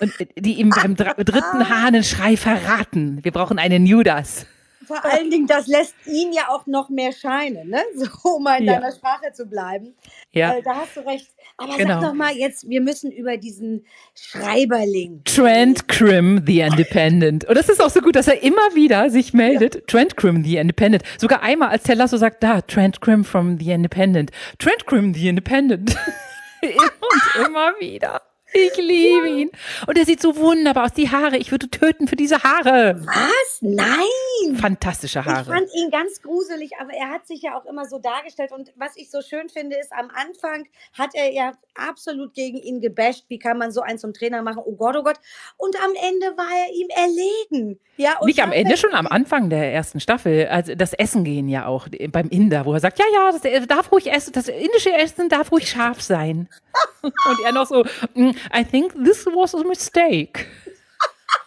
[0.00, 3.20] und die ihm beim dritten Hahnenschrei verraten.
[3.22, 4.46] Wir brauchen einen Judas.
[4.86, 7.82] Vor allen Dingen, das lässt ihn ja auch noch mehr scheinen, ne?
[7.94, 8.74] So, um mal in ja.
[8.74, 9.94] deiner Sprache zu bleiben.
[10.32, 10.54] Ja.
[10.54, 11.28] Äh, da hast du recht.
[11.56, 12.00] Aber genau.
[12.00, 15.22] sag doch mal jetzt, wir müssen über diesen Schreiberling.
[15.24, 17.44] Trent Krim, The Independent.
[17.44, 19.74] Und das ist auch so gut, dass er immer wieder sich meldet.
[19.74, 19.80] Ja.
[19.86, 21.04] Trent Krim, The Independent.
[21.18, 24.30] Sogar einmal, als Teller so sagt, da, Trent Krim from The Independent.
[24.58, 25.96] Trent Krim, The Independent.
[26.62, 28.22] Und immer wieder.
[28.56, 29.50] Ich liebe ihn.
[29.88, 30.92] Und er sieht so wunderbar aus.
[30.92, 33.00] Die Haare, ich würde töten für diese Haare.
[33.04, 33.58] Was?
[33.60, 34.56] Nein.
[34.56, 35.40] Fantastische Haare.
[35.40, 38.52] Ich fand ihn ganz gruselig, aber er hat sich ja auch immer so dargestellt.
[38.52, 42.80] Und was ich so schön finde, ist, am Anfang hat er ja absolut gegen ihn
[42.80, 43.24] gebasht.
[43.28, 44.62] Wie kann man so einen zum Trainer machen?
[44.64, 45.18] Oh Gott, oh Gott.
[45.56, 47.80] Und am Ende war er ihm erlegen.
[47.96, 50.48] Ja, Nicht am Ende, schon am Anfang der ersten Staffel.
[50.48, 53.92] Also das Essen gehen ja auch beim Inder, wo er sagt, ja, ja, das darf
[53.92, 56.48] ruhig essen, das indische Essen darf ruhig scharf sein.
[57.02, 60.46] Und er noch so, mm, I think this was a mistake.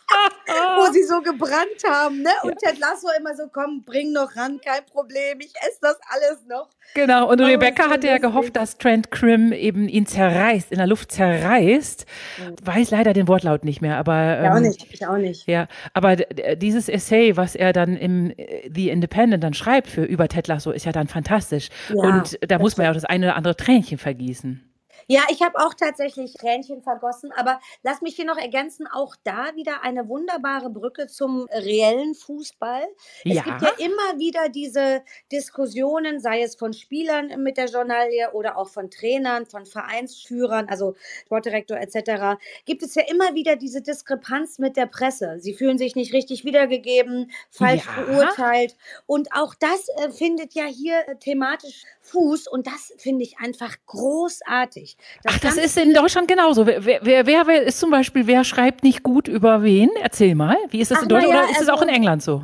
[0.47, 2.29] Wo sie so gebrannt haben, ne?
[2.43, 2.71] Und ja.
[2.71, 6.69] Ted Lasso immer so, komm, bring noch ran, kein Problem, ich esse das alles noch.
[6.93, 10.87] Genau, und oh, Rebecca hatte ja gehofft, dass Trent Krim eben ihn zerreißt, in der
[10.87, 12.05] Luft zerreißt.
[12.37, 12.55] Mhm.
[12.63, 14.39] Weiß leider den Wortlaut nicht mehr, aber.
[14.39, 15.47] Ich ähm, auch nicht, ich auch nicht.
[15.47, 20.29] Ja, aber dieses Essay, was er dann im äh, The Independent dann schreibt für über
[20.29, 21.69] Ted Lasso, ist ja dann fantastisch.
[21.89, 24.66] Ja, und da muss man ja auch das eine oder andere Tränchen vergießen.
[25.09, 29.55] Ja, ich habe auch tatsächlich Tränchen vergossen, aber lass mich hier noch ergänzen, auch da
[29.55, 32.85] wieder eine wunderbare Brücke zum reellen Fußball.
[33.23, 33.39] Ja.
[33.39, 38.57] Es gibt ja immer wieder diese Diskussionen, sei es von Spielern mit der Journalie oder
[38.57, 42.37] auch von Trainern, von Vereinsführern, also Sportdirektor etc.
[42.65, 45.37] Gibt es ja immer wieder diese Diskrepanz mit der Presse.
[45.39, 48.03] Sie fühlen sich nicht richtig wiedergegeben, falsch ja.
[48.03, 53.37] beurteilt und auch das äh, findet ja hier äh, thematisch Fuß und das finde ich
[53.39, 54.96] einfach großartig.
[55.23, 56.65] Das Ach, das ist in Deutschland genauso.
[56.65, 59.89] Wer, wer, wer, wer ist zum Beispiel, wer schreibt nicht gut über wen?
[60.01, 60.57] Erzähl mal.
[60.69, 62.43] Wie ist das Ach, in Deutschland ja, oder ist es also, auch in England so?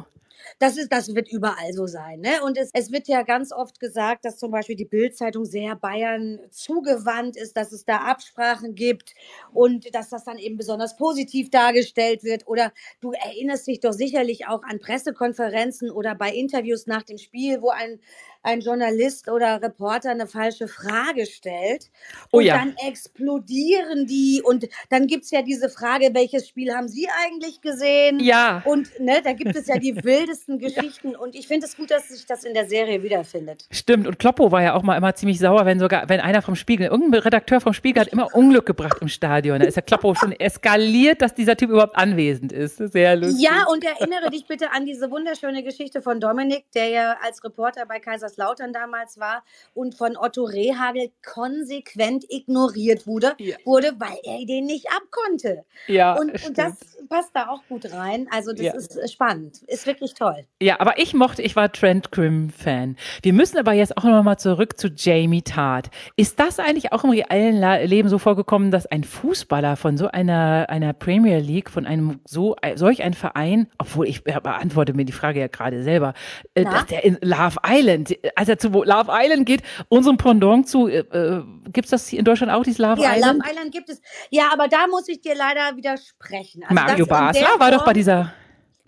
[0.59, 2.21] Das, ist, das wird überall so sein.
[2.21, 2.41] Ne?
[2.43, 6.39] Und es, es wird ja ganz oft gesagt, dass zum Beispiel die Bildzeitung sehr Bayern
[6.51, 9.13] zugewandt ist, dass es da Absprachen gibt
[9.51, 12.47] und dass das dann eben besonders positiv dargestellt wird.
[12.47, 17.61] Oder du erinnerst dich doch sicherlich auch an Pressekonferenzen oder bei Interviews nach dem Spiel,
[17.61, 17.99] wo ein,
[18.43, 21.89] ein Journalist oder Reporter eine falsche Frage stellt.
[22.31, 22.57] Oh und ja.
[22.57, 24.41] dann explodieren die.
[24.43, 28.19] Und dann gibt's ja diese Frage, welches Spiel haben Sie eigentlich gesehen?
[28.19, 28.61] Ja.
[28.65, 31.11] Und ne, da gibt es ja die wildesten Geschichten.
[31.11, 31.19] Ja.
[31.19, 33.65] Und ich finde es gut, dass sich das in der Serie wiederfindet.
[33.71, 34.07] Stimmt.
[34.07, 36.87] Und Kloppo war ja auch mal immer ziemlich sauer, wenn sogar, wenn einer vom Spiegel,
[36.87, 39.59] irgendein Redakteur vom Spiegel hat immer Unglück gebracht im Stadion.
[39.59, 42.77] Da ist der Kloppo schon eskaliert, dass dieser Typ überhaupt anwesend ist.
[42.77, 43.41] Sehr lustig.
[43.41, 47.85] Ja, und erinnere dich bitte an diese wunderschöne Geschichte von Dominik, der ja als Reporter
[47.85, 49.43] bei Kaisers Kaiserslautern damals war
[49.73, 53.55] und von Otto Rehagel konsequent ignoriert wurde, ja.
[53.65, 55.63] wurde weil er den nicht abkonnte.
[55.87, 58.27] Ja, und, und, das passt da auch gut rein.
[58.31, 58.73] Also das ja.
[58.73, 60.45] ist spannend, ist wirklich toll.
[60.59, 62.97] Ja, aber ich mochte, ich war Trent Grimm-Fan.
[63.21, 65.91] Wir müssen aber jetzt auch noch mal zurück zu Jamie Tart.
[66.15, 70.65] Ist das eigentlich auch im realen Leben so vorgekommen, dass ein Fußballer von so einer,
[70.69, 75.39] einer Premier League, von einem so, solch ein Verein, obwohl ich beantworte mir die Frage
[75.39, 76.13] ja gerade selber,
[76.55, 80.87] äh, dass der in Love Island als er zu Love Island geht, unserem Pendant zu,
[80.87, 83.21] äh, äh gibt es das hier in Deutschland auch, dieses Love ja, Island?
[83.21, 84.01] Ja, Love Island gibt es.
[84.29, 86.63] Ja, aber da muss ich dir leider widersprechen.
[86.63, 88.33] Also Mario Basler war doch bei dieser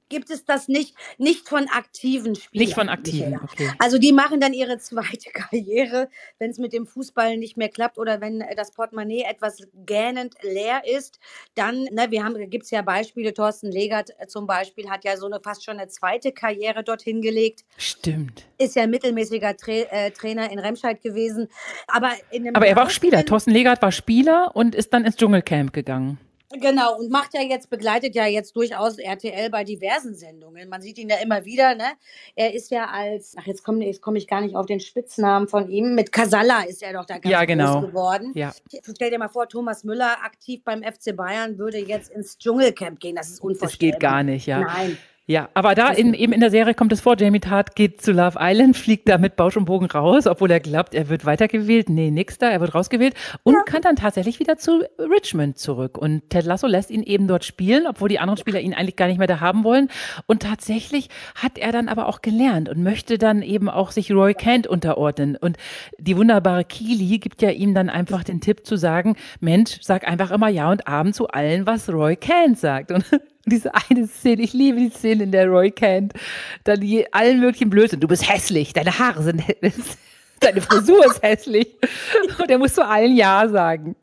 [0.10, 2.66] gibt es das nicht, nicht von aktiven Spielern.
[2.66, 3.72] Nicht von aktiven, okay.
[3.80, 7.98] Also die machen dann ihre zweite Karriere, wenn es mit dem Fußball nicht mehr klappt
[7.98, 11.20] oder wenn das Portemonnaie etwas gähnend leer ist,
[11.56, 15.18] dann, ne, wir haben, gibt es ja Beispiele, Thorsten Legert äh, zum Beispiel hat ja
[15.18, 17.66] so eine fast schon eine zweite Karriere dorthin gelegt.
[17.78, 18.46] Stimmt.
[18.58, 21.48] Ist ja mittelmäßiger Tra äh, Trainer in Remscheid gewesen.
[21.88, 23.26] Aber, in aber er war auch Spieler.
[23.26, 26.20] Thorsten Legert war Spieler und ist dann ins Dschungelcamp gegangen.
[26.60, 30.70] Genau, und macht ja jetzt, begleitet ja jetzt durchaus RTL bei diversen Sendungen.
[30.70, 31.94] Man sieht ihn ja immer wieder, ne?
[32.36, 35.48] Er ist ja als, ach, jetzt komme jetzt komm ich gar nicht auf den Spitznamen
[35.48, 37.80] von ihm, mit Casalla ist er doch da ganz ja, genau.
[37.80, 38.32] groß geworden.
[38.36, 38.54] Ja.
[38.94, 43.16] Stell dir mal vor, Thomas Müller, aktiv beim FC Bayern, würde jetzt ins Dschungelcamp gehen.
[43.16, 43.70] Das ist unvorstellbar.
[43.70, 44.60] Das geht gar nicht, ja.
[44.60, 44.98] Nein.
[45.28, 48.12] Ja, aber da in, eben in der Serie kommt es vor, Jamie Tart geht zu
[48.12, 51.90] Love Island, fliegt da mit Bausch und Bogen raus, obwohl er glaubt, er wird weitergewählt.
[51.90, 53.64] Nee, nix da, er wird rausgewählt und ja.
[53.64, 55.98] kann dann tatsächlich wieder zu Richmond zurück.
[55.98, 59.08] Und Ted Lasso lässt ihn eben dort spielen, obwohl die anderen Spieler ihn eigentlich gar
[59.08, 59.90] nicht mehr da haben wollen.
[60.28, 64.36] Und tatsächlich hat er dann aber auch gelernt und möchte dann eben auch sich Roy
[64.36, 65.38] Kent unterordnen.
[65.38, 65.58] Und
[65.98, 70.30] die wunderbare Keely gibt ja ihm dann einfach den Tipp zu sagen, Mensch, sag einfach
[70.30, 72.92] immer Ja und Abend zu allen, was Roy Kent sagt.
[72.92, 73.06] Und
[73.46, 76.14] diese eine Szene, ich liebe die Szene, in der Roy kennt,
[76.64, 78.00] dann die, allen möglichen Blödsinn.
[78.00, 79.44] Du bist hässlich, deine Haare sind,
[80.40, 81.76] deine Frisur ist hässlich.
[82.40, 83.96] Und er muss zu allen Ja sagen.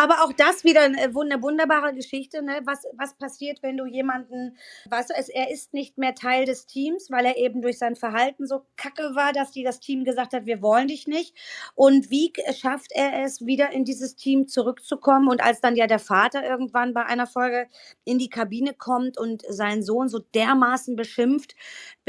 [0.00, 2.42] Aber auch das wieder eine, wunderbare Geschichte.
[2.42, 2.62] Ne?
[2.64, 4.56] Was, was passiert, wenn du jemanden,
[4.88, 8.46] weißt du, er ist nicht mehr Teil des Teams, weil er eben durch sein Verhalten
[8.46, 11.36] so kacke war, dass die das Team gesagt hat, wir wollen dich nicht.
[11.74, 15.28] Und wie schafft er es, wieder in dieses Team zurückzukommen?
[15.28, 17.68] Und als dann ja der Vater irgendwann bei einer Folge
[18.04, 21.54] in die Kabine kommt und seinen Sohn so dermaßen beschimpft,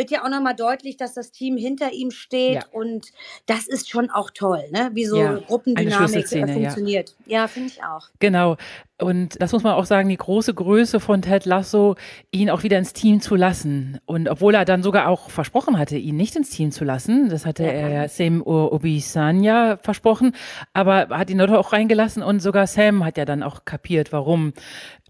[0.01, 2.55] wird ja auch nochmal deutlich, dass das Team hinter ihm steht.
[2.55, 2.63] Ja.
[2.71, 3.11] Und
[3.45, 4.89] das ist schon auch toll, ne?
[4.93, 7.15] wie so ja, Gruppendynamik funktioniert.
[7.27, 8.09] Ja, ja finde ich auch.
[8.17, 8.57] Genau.
[8.99, 11.95] Und das muss man auch sagen, die große Größe von Ted Lasso,
[12.31, 13.99] ihn auch wieder ins Team zu lassen.
[14.05, 17.45] Und obwohl er dann sogar auch versprochen hatte, ihn nicht ins Team zu lassen, das
[17.45, 17.71] hatte ja.
[17.71, 20.35] er Sam Obisanya versprochen,
[20.73, 24.53] aber hat ihn dort auch reingelassen und sogar Sam hat ja dann auch kapiert, warum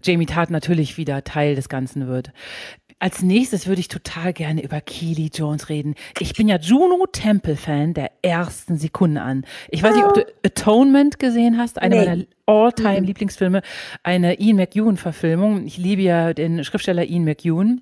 [0.04, 2.32] Jamie Tart natürlich wieder Teil des Ganzen wird.
[3.02, 5.96] Als nächstes würde ich total gerne über Keely Jones reden.
[6.20, 9.44] Ich bin ja Juno Temple Fan der ersten Sekunde an.
[9.70, 12.06] Ich weiß nicht, ob du Atonement gesehen hast, eine nee.
[12.06, 13.06] meiner All-Time mhm.
[13.06, 13.62] Lieblingsfilme,
[14.04, 15.66] eine Ian McEwan Verfilmung.
[15.66, 17.80] Ich liebe ja den Schriftsteller Ian McEwan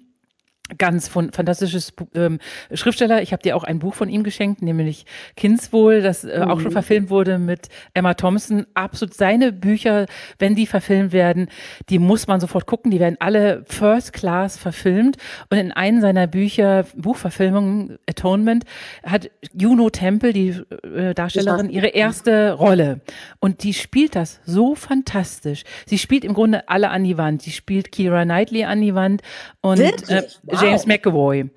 [0.78, 2.38] ganz von, fantastisches ähm,
[2.72, 3.22] Schriftsteller.
[3.22, 5.06] Ich habe dir auch ein Buch von ihm geschenkt, nämlich
[5.36, 6.50] Kindswohl, das äh, mhm.
[6.50, 6.72] auch schon mhm.
[6.72, 8.66] verfilmt wurde mit Emma Thompson.
[8.74, 10.06] Absolut seine Bücher,
[10.38, 11.48] wenn die verfilmt werden,
[11.88, 12.90] die muss man sofort gucken.
[12.90, 15.16] Die werden alle First Class verfilmt.
[15.50, 18.64] Und in einem seiner Bücher, Buchverfilmungen, Atonement,
[19.04, 20.48] hat Juno Temple, die
[20.94, 23.00] äh, Darstellerin, ihre erste Rolle.
[23.40, 25.64] Und die spielt das so fantastisch.
[25.86, 27.42] Sie spielt im Grunde alle an die Wand.
[27.42, 29.22] Sie spielt Kira Knightley an die Wand
[29.62, 30.22] und äh,
[30.60, 31.50] James McAvoy.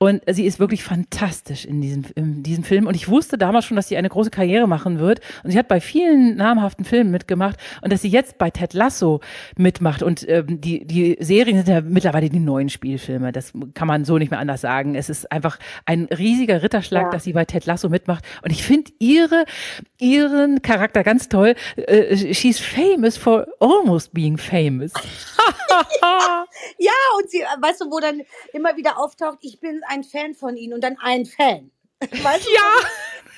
[0.00, 2.86] Und sie ist wirklich fantastisch in diesem, in diesem Film.
[2.86, 5.20] Und ich wusste damals schon, dass sie eine große Karriere machen wird.
[5.42, 7.56] Und sie hat bei vielen namhaften Filmen mitgemacht.
[7.82, 9.20] Und dass sie jetzt bei Ted Lasso
[9.56, 10.04] mitmacht.
[10.04, 13.32] Und ähm, die, die Serien sind ja mittlerweile die neuen Spielfilme.
[13.32, 14.94] Das kann man so nicht mehr anders sagen.
[14.94, 17.10] Es ist einfach ein riesiger Ritterschlag, ja.
[17.10, 18.24] dass sie bei Ted Lasso mitmacht.
[18.42, 19.46] Und ich finde ihre,
[19.98, 21.56] ihren Charakter ganz toll.
[21.74, 24.92] Äh, she's famous for almost being famous.
[25.68, 26.44] ja,
[26.78, 30.56] ja, und sie, weißt du, wo dann immer wieder auftaucht, ich bin ein Fan von
[30.56, 31.70] ihnen und dann ein Fan.
[32.00, 32.88] Weißt du, ja.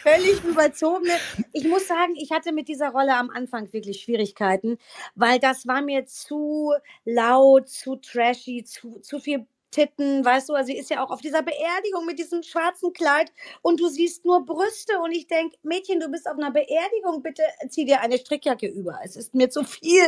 [0.02, 1.12] Völlig überzogene.
[1.52, 4.78] Ich muss sagen, ich hatte mit dieser Rolle am Anfang wirklich Schwierigkeiten,
[5.14, 6.72] weil das war mir zu
[7.04, 11.20] laut, zu trashy, zu, zu viel Titten, weißt du, also sie ist ja auch auf
[11.20, 16.00] dieser Beerdigung mit diesem schwarzen Kleid und du siehst nur Brüste und ich denke, Mädchen,
[16.00, 18.98] du bist auf einer Beerdigung, bitte zieh dir eine Strickjacke über.
[19.04, 20.02] Es ist mir zu viel.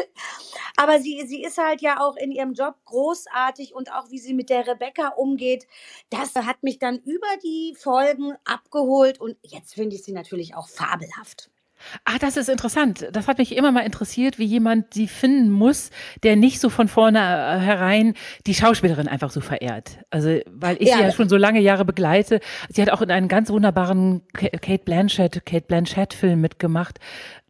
[0.76, 4.34] Aber sie, sie ist halt ja auch in ihrem Job großartig und auch wie sie
[4.34, 5.66] mit der Rebecca umgeht,
[6.10, 10.68] das hat mich dann über die Folgen abgeholt und jetzt finde ich sie natürlich auch
[10.68, 11.50] fabelhaft.
[12.04, 13.08] Ah, das ist interessant.
[13.12, 15.90] Das hat mich immer mal interessiert, wie jemand sie finden muss,
[16.22, 18.14] der nicht so von vornherein
[18.46, 19.98] die Schauspielerin einfach so verehrt.
[20.10, 20.96] Also, weil ich ja.
[20.96, 22.40] sie ja schon so lange Jahre begleite.
[22.68, 26.98] Sie hat auch in einem ganz wunderbaren Kate Blanchett, Kate Blanchett Film mitgemacht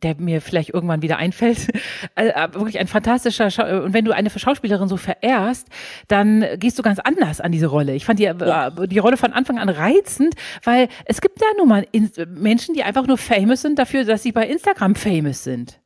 [0.03, 1.69] der mir vielleicht irgendwann wieder einfällt.
[2.15, 5.69] Also, wirklich ein fantastischer Schau und wenn du eine Schauspielerin so verehrst,
[6.09, 7.95] dann gehst du ganz anders an diese Rolle.
[7.95, 8.69] Ich fand die, ja.
[8.69, 10.35] Äh, die Rolle von Anfang an reizend,
[10.65, 11.87] weil es gibt ja nun mal
[12.29, 15.82] Menschen, die einfach nur famous sind dafür, dass sie bei Instagram famous sind.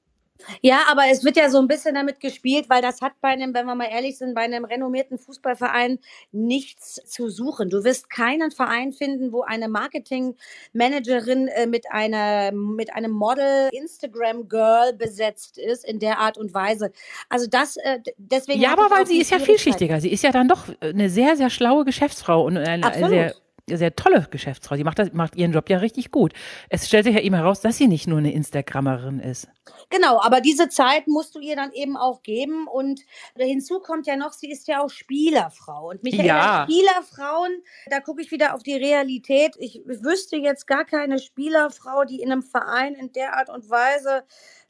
[0.62, 3.54] Ja, aber es wird ja so ein bisschen damit gespielt, weil das hat bei einem,
[3.54, 5.98] wenn wir mal ehrlich sind, bei einem renommierten Fußballverein
[6.32, 7.70] nichts zu suchen.
[7.70, 14.48] Du wirst keinen Verein finden, wo eine Marketingmanagerin äh, mit einer mit einem Model Instagram
[14.48, 16.92] Girl besetzt ist in der Art und Weise.
[17.28, 20.00] Also das äh, deswegen Ja, aber weil sie ist ja vielschichtiger.
[20.00, 23.11] Sie ist ja dann doch eine sehr sehr schlaue Geschäftsfrau und eine Absolut.
[23.11, 23.35] sehr
[23.68, 24.76] sehr tolle Geschäftsfrau.
[24.76, 26.33] Sie macht, das, macht ihren Job ja richtig gut.
[26.68, 29.48] Es stellt sich ja eben heraus, dass sie nicht nur eine Instagrammerin ist.
[29.90, 32.68] Genau, aber diese Zeit musst du ihr dann eben auch geben.
[32.68, 33.00] Und
[33.37, 35.90] hinzu kommt ja noch, sie ist ja auch Spielerfrau.
[35.90, 36.66] Und Michael, ja.
[36.68, 39.57] Spielerfrauen, da gucke ich wieder auf die Realität.
[39.59, 44.24] Ich wüsste jetzt gar keine Spielerfrau, die in einem Verein in der Art und Weise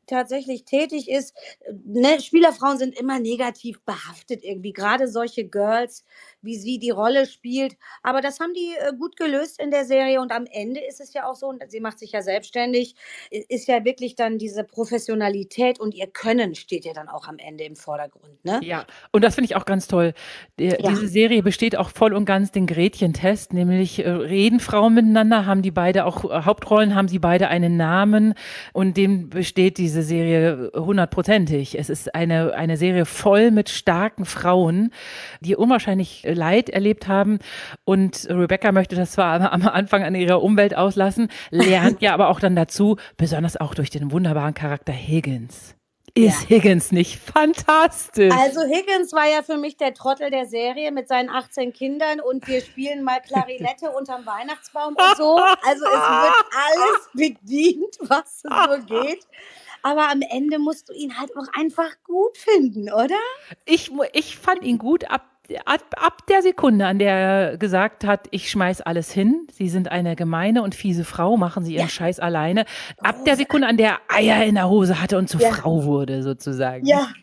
[0.07, 1.35] tatsächlich tätig ist.
[1.85, 4.73] Ne, Spielerfrauen sind immer negativ behaftet irgendwie.
[4.73, 6.05] Gerade solche Girls
[6.47, 7.77] wie sie die Rolle spielt.
[8.03, 11.13] Aber das haben die äh, gut gelöst in der Serie und am Ende ist es
[11.13, 12.95] ja auch so, und sie macht sich ja selbstständig,
[13.31, 17.65] ist ja wirklich dann diese Professionalität und ihr Können steht ja dann auch am Ende
[17.65, 18.45] im Vordergrund.
[18.45, 18.61] Ne?
[18.63, 20.15] Ja, und das finde ich auch ganz toll.
[20.59, 20.89] Der, ja.
[20.89, 25.63] Diese Serie besteht auch voll und ganz den Gretchen-Test, nämlich äh, reden Frauen miteinander, haben
[25.63, 28.35] die beide auch äh, Hauptrollen, haben sie beide einen Namen
[28.73, 31.79] und dem besteht diese Serie hundertprozentig.
[31.79, 34.93] Es ist eine, eine Serie voll mit starken Frauen,
[35.41, 37.41] die unwahrscheinlich Leid erlebt haben
[37.85, 42.41] und Rebecca möchte das zwar am Anfang an ihrer Umwelt auslassen, lernt ja aber auch
[42.41, 45.77] dann dazu, besonders auch durch den wunderbaren Charakter Higgins.
[46.17, 46.57] Ist ja.
[46.57, 48.33] Higgins nicht fantastisch?
[48.33, 52.49] Also Higgins war ja für mich der Trottel der Serie mit seinen 18 Kindern und
[52.49, 55.37] wir spielen mal Klarinette unterm Weihnachtsbaum und so.
[55.63, 58.49] Also es wird alles bedient, was so
[58.87, 59.27] geht.
[59.83, 63.15] Aber am Ende musst du ihn halt auch einfach gut finden, oder?
[63.67, 68.29] Ich, ich fand ihn gut ab ab, ab der Sekunde, an der er gesagt hat,
[68.31, 71.89] ich schmeiß alles hin, Sie sind eine gemeine und fiese Frau, machen Sie Ihren ja.
[71.89, 72.65] Scheiß alleine.
[72.99, 75.53] Ab der Sekunde, an der er Eier in der Hose hatte und zur ja.
[75.53, 76.87] Frau wurde, sozusagen.
[76.87, 77.09] Ja.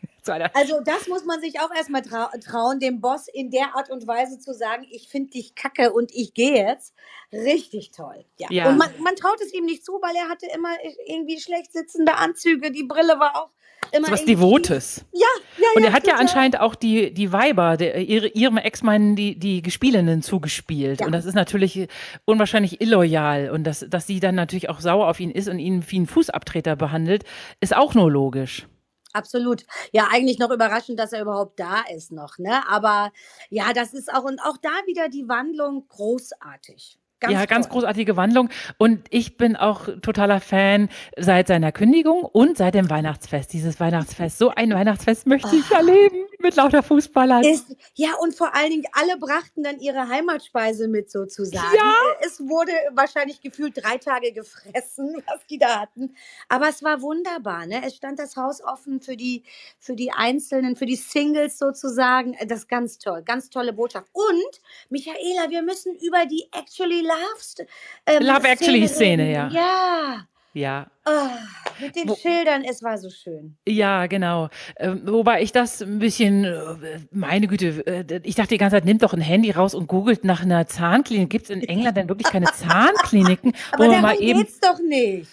[0.53, 4.07] Also das muss man sich auch erstmal trau trauen, dem Boss in der Art und
[4.07, 6.93] Weise zu sagen, ich finde dich kacke und ich gehe jetzt.
[7.33, 8.23] Richtig toll.
[8.37, 8.47] Ja.
[8.49, 8.69] ja.
[8.69, 10.69] Und man, man traut es ihm nicht zu, weil er hatte immer
[11.07, 12.71] irgendwie schlecht sitzende Anzüge.
[12.71, 13.49] Die Brille war auch
[13.93, 14.07] immer.
[14.07, 15.05] So was Devotes.
[15.11, 15.27] Ja,
[15.57, 19.37] ja, Und er hat ja anscheinend auch die, die Weiber, der, ihre, ihrem Ex-Mann die,
[19.37, 21.01] die Gespielinnen zugespielt.
[21.01, 21.05] Ja.
[21.05, 21.87] Und das ist natürlich
[22.25, 23.49] unwahrscheinlich illoyal.
[23.51, 26.07] Und dass, dass sie dann natürlich auch sauer auf ihn ist und ihn wie einen
[26.07, 27.23] Fußabtreter behandelt,
[27.61, 28.67] ist auch nur logisch.
[29.13, 29.65] Absolut.
[29.91, 32.67] Ja, eigentlich noch überraschend, dass er überhaupt da ist noch, ne?
[32.67, 33.11] Aber
[33.51, 36.97] ja, das ist auch und auch da wieder die Wandlung großartig.
[37.23, 38.49] Ganz ja, ganz großartige Wandlung.
[38.77, 43.53] Und ich bin auch totaler Fan seit seiner Kündigung und seit dem Weihnachtsfest.
[43.53, 44.37] Dieses Weihnachtsfest.
[44.37, 45.75] So ein Weihnachtsfest möchte ich oh.
[45.75, 47.43] erleben mit lauter Fußballern.
[47.43, 51.75] Ist, ja, und vor allen Dingen, alle brachten dann ihre Heimatspeise mit sozusagen.
[51.75, 51.93] Ja.
[52.21, 56.15] Es wurde wahrscheinlich gefühlt drei Tage gefressen, was die da hatten.
[56.49, 57.65] Aber es war wunderbar.
[57.65, 57.81] Ne?
[57.85, 59.43] Es stand das Haus offen für die,
[59.79, 62.35] für die Einzelnen, für die Singles sozusagen.
[62.47, 63.23] Das ist ganz toll.
[63.23, 64.09] Ganz tolle Botschaft.
[64.11, 67.67] Und, Michaela, wir müssen über die Actually Loved.
[68.05, 69.47] Ähm, Love Actually Szene, ja.
[69.49, 70.27] Ja.
[70.53, 70.87] Ja.
[71.05, 73.57] Oh, mit den Wo, Schildern, es war so schön.
[73.67, 74.49] Ja, genau.
[74.77, 78.85] Ähm, wobei ich das ein bisschen, äh, meine Güte, äh, ich dachte die ganze Zeit,
[78.85, 81.29] nimmt doch ein Handy raus und googelt nach einer Zahnklinik.
[81.29, 83.53] Gibt es in England denn wirklich keine Zahnkliniken?
[83.71, 85.27] Aber darum mal eben, geht's doch nicht.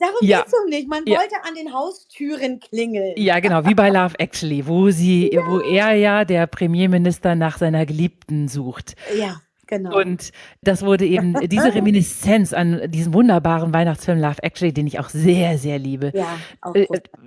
[0.00, 0.38] Darum ja.
[0.38, 0.88] geht's doch nicht.
[0.88, 1.18] Man ja.
[1.18, 3.14] wollte an den Haustüren klingeln.
[3.16, 5.42] Ja, genau, wie bei Love Actually, wo sie, ja.
[5.46, 8.96] wo er ja der Premierminister nach seiner Geliebten sucht.
[9.16, 9.40] Ja.
[9.68, 9.96] Genau.
[9.98, 15.10] Und das wurde eben diese Reminiszenz an diesen wunderbaren Weihnachtsfilm Love Actually, den ich auch
[15.10, 16.10] sehr, sehr liebe.
[16.14, 16.26] Ja,
[16.62, 16.86] auch äh,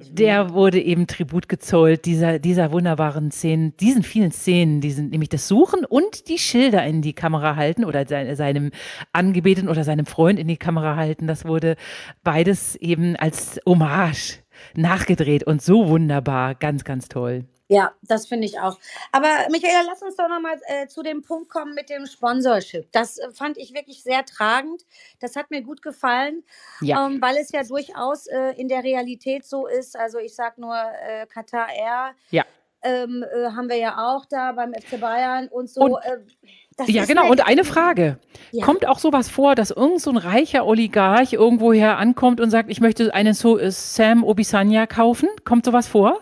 [0.10, 5.30] der wurde eben Tribut gezollt, dieser, dieser wunderbaren Szenen, diesen vielen Szenen, die sind nämlich
[5.30, 8.72] das Suchen und die Schilder in die Kamera halten oder seinem
[9.14, 11.28] Angebeteten oder seinem Freund in die Kamera halten.
[11.28, 11.76] Das wurde
[12.24, 14.40] beides eben als Hommage
[14.76, 17.46] nachgedreht und so wunderbar, ganz, ganz toll.
[17.72, 18.78] Ja, das finde ich auch.
[19.14, 22.92] Aber Michaela, lass uns doch nochmal äh, zu dem Punkt kommen mit dem Sponsorship.
[22.92, 24.84] Das äh, fand ich wirklich sehr tragend.
[25.22, 26.44] Das hat mir gut gefallen,
[26.82, 27.06] ja.
[27.06, 29.98] ähm, weil es ja durchaus äh, in der Realität so ist.
[29.98, 32.12] Also ich sage nur äh, Qatar Air.
[32.30, 32.44] Ja.
[32.84, 35.82] Ähm, äh, haben wir ja auch da beim FC Bayern und so.
[35.82, 37.32] Und äh, ja, genau.
[37.32, 38.18] Und eine Frage.
[38.52, 38.66] Ja.
[38.66, 42.82] Kommt auch sowas vor, dass irgend so ein reicher Oligarch irgendwoher ankommt und sagt, ich
[42.82, 45.30] möchte einen so Sam Obisanya kaufen?
[45.46, 46.20] Kommt sowas vor?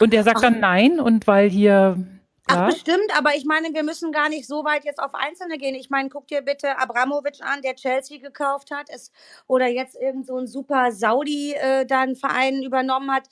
[0.00, 0.42] Und der sagt Ach.
[0.42, 1.96] dann nein und weil hier
[2.48, 5.74] Ach, bestimmt, aber ich meine, wir müssen gar nicht so weit jetzt auf Einzelne gehen.
[5.74, 9.12] Ich meine, guck dir bitte Abramovic an, der Chelsea gekauft hat, ist,
[9.48, 13.24] oder jetzt irgend so ein super Saudi äh, da einen Verein übernommen hat.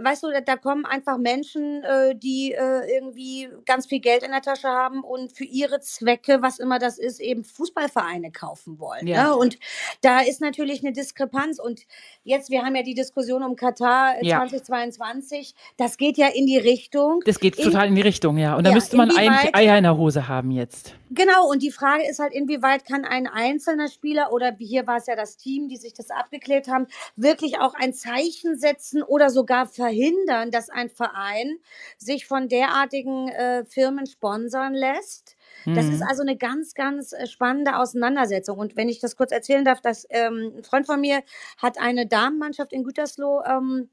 [0.00, 4.30] Weißt du, da, da kommen einfach Menschen, äh, die äh, irgendwie ganz viel Geld in
[4.30, 9.08] der Tasche haben und für ihre Zwecke, was immer das ist, eben Fußballvereine kaufen wollen.
[9.08, 9.24] Ja.
[9.24, 9.36] Ne?
[9.36, 9.58] Und
[10.02, 11.58] da ist natürlich eine Diskrepanz.
[11.58, 11.80] Und
[12.22, 14.38] jetzt, wir haben ja die Diskussion um Katar ja.
[14.38, 15.54] 2022.
[15.76, 17.20] Das geht ja in die Richtung.
[17.24, 18.59] Das geht total in die Richtung, ja.
[18.60, 20.94] Und da ja, müsste man eigentlich Eier in der Hose haben jetzt.
[21.08, 25.06] Genau, und die Frage ist halt, inwieweit kann ein einzelner Spieler oder hier war es
[25.06, 29.64] ja das Team, die sich das abgeklärt haben, wirklich auch ein Zeichen setzen oder sogar
[29.64, 31.56] verhindern, dass ein Verein
[31.96, 35.36] sich von derartigen äh, Firmen sponsern lässt.
[35.66, 36.06] Das ist mhm.
[36.08, 38.58] also eine ganz, ganz äh, spannende Auseinandersetzung.
[38.58, 41.22] Und wenn ich das kurz erzählen darf, dass ähm, ein Freund von mir
[41.58, 43.88] hat eine Damenmannschaft in Gütersloh ähm,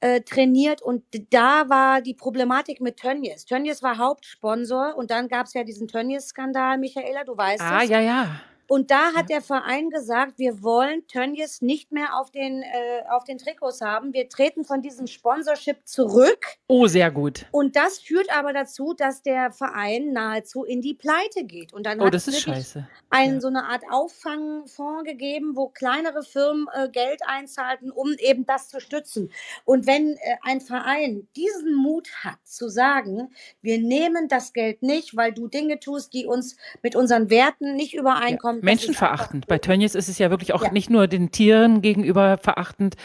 [0.00, 3.44] äh, trainiert und da war die Problematik mit Tönnies.
[3.44, 7.90] Tönnies war Hauptsponsor und dann gab es ja diesen Tönnies-Skandal, Michaela, du weißt ah, es.
[7.90, 8.40] Ah, ja, ja.
[8.68, 13.24] Und da hat der Verein gesagt, wir wollen Tönnies nicht mehr auf den, äh, auf
[13.24, 14.12] den Trikots haben.
[14.12, 16.46] Wir treten von diesem Sponsorship zurück.
[16.68, 17.46] Oh, sehr gut.
[17.50, 21.72] Und das führt aber dazu, dass der Verein nahezu in die Pleite geht.
[21.72, 22.88] Und dann Oh, hat das es ist wirklich scheiße.
[23.10, 23.40] einen, Ja.
[23.40, 28.80] so eine Art Auffangfonds gegeben, wo kleinere Firmen äh, Geld einzahlten, um eben das zu
[28.80, 29.30] stützen.
[29.64, 35.16] Und wenn äh, ein Verein diesen Mut hat, zu sagen, wir nehmen das Geld nicht,
[35.16, 38.42] weil du Dinge tust, die uns mit unseren Werten nicht übereinkommen.
[38.42, 39.46] das ist Menschenverachtend.
[39.46, 39.58] Bei.
[39.58, 40.72] Tönnies ist es ja wirklich auch Ja.
[40.72, 42.96] nicht nur den Tieren gegenüber verachtend,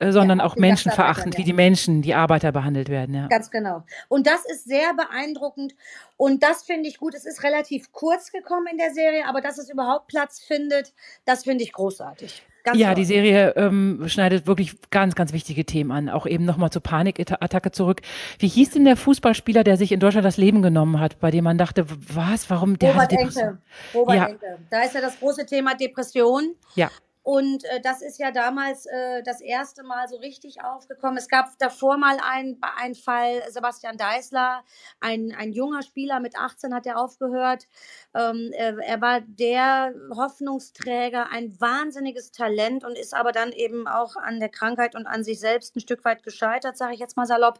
[0.00, 3.14] äh, sondern auch auch menschenverachtend, wie die Menschen, die Arbeiter behandelt werden.
[3.14, 3.26] Ja.
[3.28, 3.82] Ganz genau.
[4.08, 5.74] Und das ist sehr beeindruckend.
[6.16, 7.14] Und das finde ich gut.
[7.14, 10.92] Es ist relativ kurz gekommen in der Serie, aber dass es überhaupt Platz findet,
[11.24, 12.42] das finde ich großartig.
[12.64, 12.94] Ganz Ja, toll.
[12.96, 16.08] die Serie ähm, schneidet wirklich ganz, ganz wichtige Themen an.
[16.08, 18.00] Auch eben nochmal zur Panikattacke zurück.
[18.38, 21.44] Wie hieß denn der Fußballspieler, der sich in Deutschland das Leben genommen hat, bei dem
[21.44, 21.84] man dachte,
[22.14, 23.12] was, warum der Robert?
[23.12, 23.58] Enke.
[23.94, 24.26] Robert Ja.
[24.28, 24.58] Enke.
[24.70, 26.54] Da ist ja das große Thema Depression.
[26.74, 26.90] Ja.
[27.24, 31.16] Und äh, das ist ja damals äh, das erste Mal so richtig aufgekommen.
[31.16, 34.62] Es gab davor mal einen, einen Fall, Sebastian Deißler,
[35.00, 37.66] ein, ein junger Spieler mit 18 hat er aufgehört.
[38.14, 44.16] Ähm, er, er war der Hoffnungsträger, ein wahnsinniges Talent und ist aber dann eben auch
[44.16, 47.24] an der Krankheit und an sich selbst ein Stück weit gescheitert, sage ich jetzt mal
[47.24, 47.58] salopp.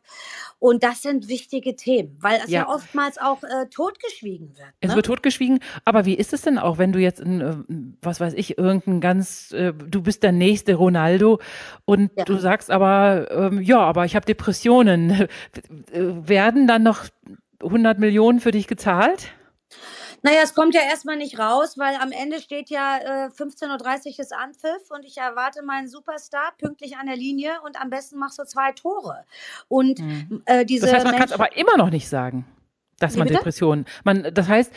[0.59, 2.69] Und das sind wichtige Themen, weil es ja, Ja.
[2.69, 4.69] oftmals auch äh, totgeschwiegen wird.
[4.81, 4.97] Es ne?
[4.97, 5.61] wird totgeschwiegen.
[5.87, 7.57] Aber wie ist es denn auch, wenn du jetzt, in, äh,
[8.03, 11.41] was weiß ich, irgendein ganz, äh, du bist der nächste Ronaldo
[11.85, 12.25] und Ja.
[12.25, 15.29] du sagst aber, ähm, ja, aber ich habe Depressionen.
[15.93, 17.05] Werden dann noch
[17.63, 19.33] 100 Millionen für dich gezahlt?
[20.23, 22.97] Naja, es kommt ja erstmal nicht raus, weil am Ende steht ja
[23.27, 27.79] äh, 15.30 Uhr ist Anpfiff und ich erwarte meinen Superstar pünktlich an der Linie und
[27.81, 29.25] am besten machst du zwei Tore.
[29.69, 30.01] Und
[30.47, 30.91] äh, diese Mhm.
[30.91, 32.47] Das heißt, man kann es aber immer noch nicht sagen,
[33.01, 33.29] dass man?
[33.29, 33.85] Depressionen.
[34.05, 34.73] Man, das heißt,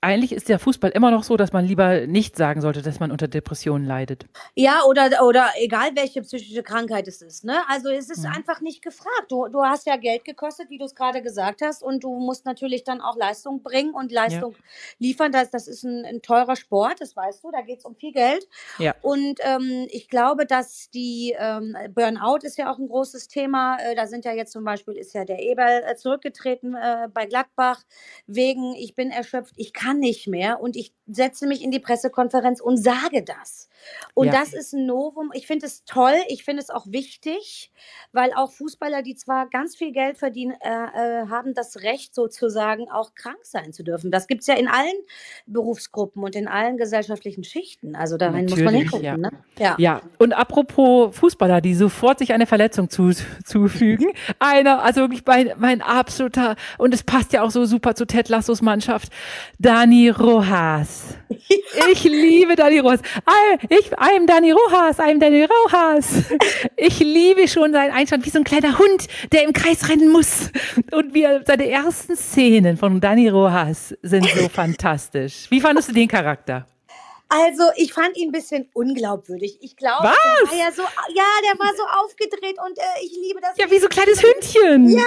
[0.00, 3.10] eigentlich ist der Fußball immer noch so, dass man lieber nicht sagen sollte, dass man
[3.10, 4.26] unter Depressionen leidet.
[4.54, 7.44] Ja, oder, oder egal welche psychische Krankheit es ist.
[7.44, 7.62] Ne?
[7.68, 8.12] Also es Mhm.
[8.12, 9.26] ist einfach nicht gefragt.
[9.30, 12.44] Du, du hast ja Geld gekostet, wie du es gerade gesagt hast, und du musst
[12.46, 14.54] natürlich dann auch Leistung bringen und Leistung
[14.98, 15.32] liefern.
[15.32, 18.12] Das, das ist ein, ein teurer Sport, das weißt du, da geht es um viel
[18.12, 18.46] Geld.
[18.78, 18.94] Ja.
[19.02, 23.78] Und ähm, ich glaube, dass die ähm, Burnout ist ja auch ein großes Thema.
[23.80, 27.26] Äh, da sind ja jetzt zum Beispiel, ist ja der Eberl äh, zurückgetreten äh, bei
[27.26, 27.82] Gladbach
[28.26, 32.60] wegen, ich bin erschöpft, ich kann nicht mehr und ich setze mich in die Pressekonferenz
[32.60, 33.68] und sage das.
[34.14, 34.32] Und Ja.
[34.32, 35.30] das ist ein Novum.
[35.32, 37.72] Ich finde es toll, ich finde es auch wichtig,
[38.12, 40.68] weil auch Fußballer, die zwar ganz viel Geld verdienen, äh,
[41.22, 44.10] äh, haben das Recht sozusagen auch krank sein zu dürfen.
[44.10, 44.94] Das gibt es ja in allen
[45.46, 47.94] Berufsgruppen und in allen gesellschaftlichen Schichten.
[47.96, 49.04] Also dahin muss man hingucken.
[49.04, 49.16] ja.
[49.16, 49.30] Ne?
[49.58, 49.76] Ja.
[49.78, 53.12] Ja, und apropos Fußballer, die sofort sich eine Verletzung zu,
[53.44, 54.12] zufügen.
[54.38, 58.28] Einer, also wirklich mein, mein absoluter, und es passt ja auch so super zu Ted
[58.28, 59.12] Lassos Mannschaft,
[59.78, 61.02] Dani Rojas.
[61.88, 63.00] Ich liebe Dani Rojas.
[63.28, 66.24] I, ich, I'm Dani Rojas, I'm Dani Rojas.
[66.76, 70.50] Ich liebe schon seinen Einstand wie so ein kleiner Hund, der im Kreis rennen muss.
[70.90, 75.46] Und wir, seine ersten Szenen von Dani Rojas sind so fantastisch.
[75.48, 76.66] Wie fandest du den Charakter?
[77.28, 79.58] Also, ich fand ihn ein bisschen unglaubwürdig.
[79.60, 83.40] Ich glaube, der war ja so, ja, der war so aufgedreht und äh, ich liebe
[83.40, 83.56] das.
[83.58, 84.88] Ja, wie so ein kleines Hündchen.
[84.88, 85.04] Ja,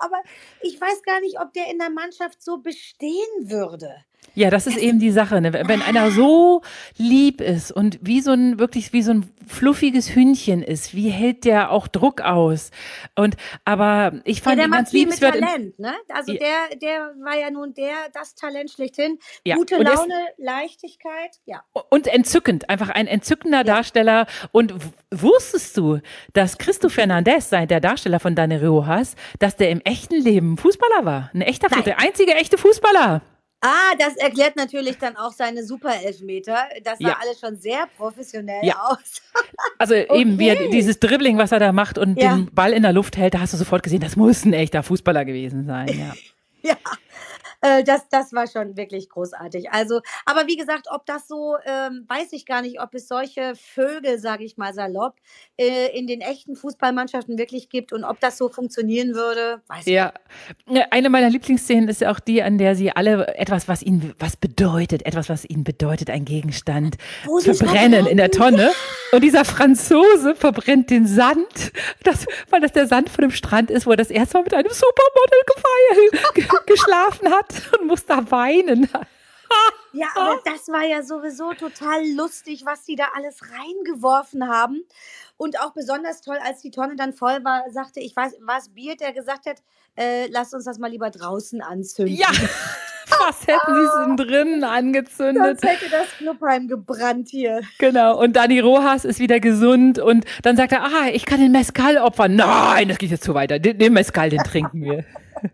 [0.00, 0.22] aber
[0.60, 4.04] ich weiß gar nicht, ob der in der Mannschaft so bestehen würde.
[4.34, 5.42] Ja, das ist eben die Sache.
[5.42, 5.52] Ne?
[5.52, 6.62] Wenn einer so
[6.96, 11.44] lieb ist und wie so ein wirklich wie so ein fluffiges Hündchen ist, wie hält
[11.44, 12.70] der auch Druck aus?
[13.14, 15.92] Und aber ich Ja, fand der ihn ganz viel mit Talent, ne?
[16.08, 16.38] Also Ja.
[16.38, 19.18] der, der war ja nun der, das Talent schlechthin.
[19.44, 21.62] Ja, Gute und ist- Laune, Leichtigkeit, ja.
[21.90, 24.26] Und entzückend, einfach ein entzückender Darsteller.
[24.50, 24.72] Und
[25.10, 25.98] wusstest du,
[26.32, 31.04] dass Christo Fernandez, sein der Darsteller von Dani Rojas, dass der im echten Leben Fußballer
[31.04, 31.30] war?
[31.34, 31.84] Ein echter, Nein.
[31.84, 33.20] der einzige echte Fußballer.
[33.64, 36.56] Ah, das erklärt natürlich dann auch seine Super-Elfmeter.
[36.82, 37.18] Das sah Ja.
[37.22, 38.74] alles schon sehr professionell Ja.
[38.82, 39.22] aus.
[39.78, 40.70] Also eben wie er, Okay.
[40.72, 42.34] dieses Dribbling, was er da macht und Ja.
[42.36, 44.82] den Ball in der Luft hält, da hast du sofort gesehen, das muss ein echter
[44.82, 45.88] Fußballer gewesen sein.
[45.88, 46.14] Ja.
[46.64, 46.76] Ja,
[47.62, 49.70] äh, das, das war schon wirklich großartig.
[49.70, 53.54] Also, aber wie gesagt, ob das so, ähm, weiß ich gar nicht, ob es solche
[53.54, 55.14] Vögel, sage ich mal salopp,
[55.56, 59.92] äh, in den echten Fußballmannschaften wirklich gibt und ob das so funktionieren würde, weiß ich
[59.92, 60.12] Ja,
[60.68, 64.14] Ja, eine meiner Lieblingsszenen ist ja auch die, an der sie alle etwas, was ihnen
[64.18, 66.96] was bedeutet, etwas, was ihnen bedeutet, ein Gegenstand,
[67.42, 68.72] verbrennen in der Tonne.
[69.12, 73.86] Und dieser Franzose verbrennt den Sand, das, weil das der Sand von dem Strand ist,
[73.86, 75.40] wo er das erste Mal mit einem Supermodel
[76.66, 78.88] geschlafen hat und muss da weinen.
[79.94, 84.82] Ja, aber das war ja sowieso total lustig, was die da alles reingeworfen haben.
[85.36, 88.70] Und auch besonders toll, als die Tonne dann voll war, sagte, ich weiß, war es
[88.70, 89.58] Bier, der gesagt hat,
[89.98, 92.16] äh, lasst uns das mal lieber draußen anzünden.
[92.16, 92.28] Ja,
[93.06, 95.60] Fast hätten sie es drinnen angezündet.
[95.60, 97.62] Sonst hätte das Clubheim gebrannt hier.
[97.78, 98.20] Genau.
[98.20, 101.98] Und Dani Rojas ist wieder gesund und dann sagt er, ah, ich kann den Mescal
[101.98, 102.36] opfern.
[102.36, 103.58] Nein, das geht jetzt zu weiter.
[103.58, 105.04] Den, den Mescal, den trinken wir.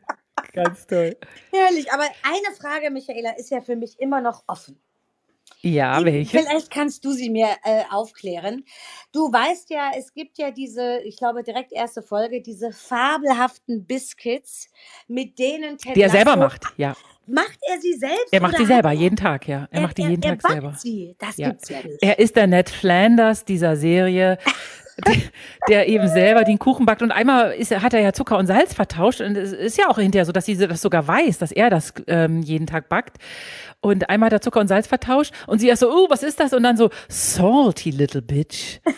[0.52, 1.16] Ganz toll.
[1.52, 1.92] Herrlich.
[1.92, 4.78] Aber eine Frage, Michaela, ist ja für mich immer noch offen.
[5.60, 6.38] Ja, welche?
[6.38, 8.64] Vielleicht kannst du sie mir äh, aufklären.
[9.12, 14.70] Du weißt ja, es gibt ja diese, ich glaube direkt erste Folge, diese fabelhaften Biscuits,
[15.08, 16.94] mit denen Ted Die er selber macht, ja.
[17.30, 18.28] Macht er sie selbst?
[18.32, 19.68] Er macht die selber, jeden Tag, ja.
[19.70, 20.74] Er macht die jeden er, Tag er selber.
[20.76, 21.14] sie.
[21.18, 21.48] Das Ja.
[21.50, 21.98] gibt's ja nicht.
[22.02, 24.38] Er ist der Ned Flanders dieser Serie,
[25.06, 25.14] der,
[25.68, 27.02] der eben selber den Kuchen backt.
[27.02, 29.20] Und einmal ist, er- hat er ja Zucker und Salz vertauscht.
[29.20, 31.92] Und es ist ja auch hinterher so, dass sie das sogar weiß, dass er das
[32.06, 33.18] ähm, jeden Tag backt.
[33.80, 35.32] Und einmal hat er Zucker und Salz vertauscht.
[35.46, 36.52] Und sie erst so, oh, was ist das?
[36.52, 38.80] Und dann so, salty little bitch.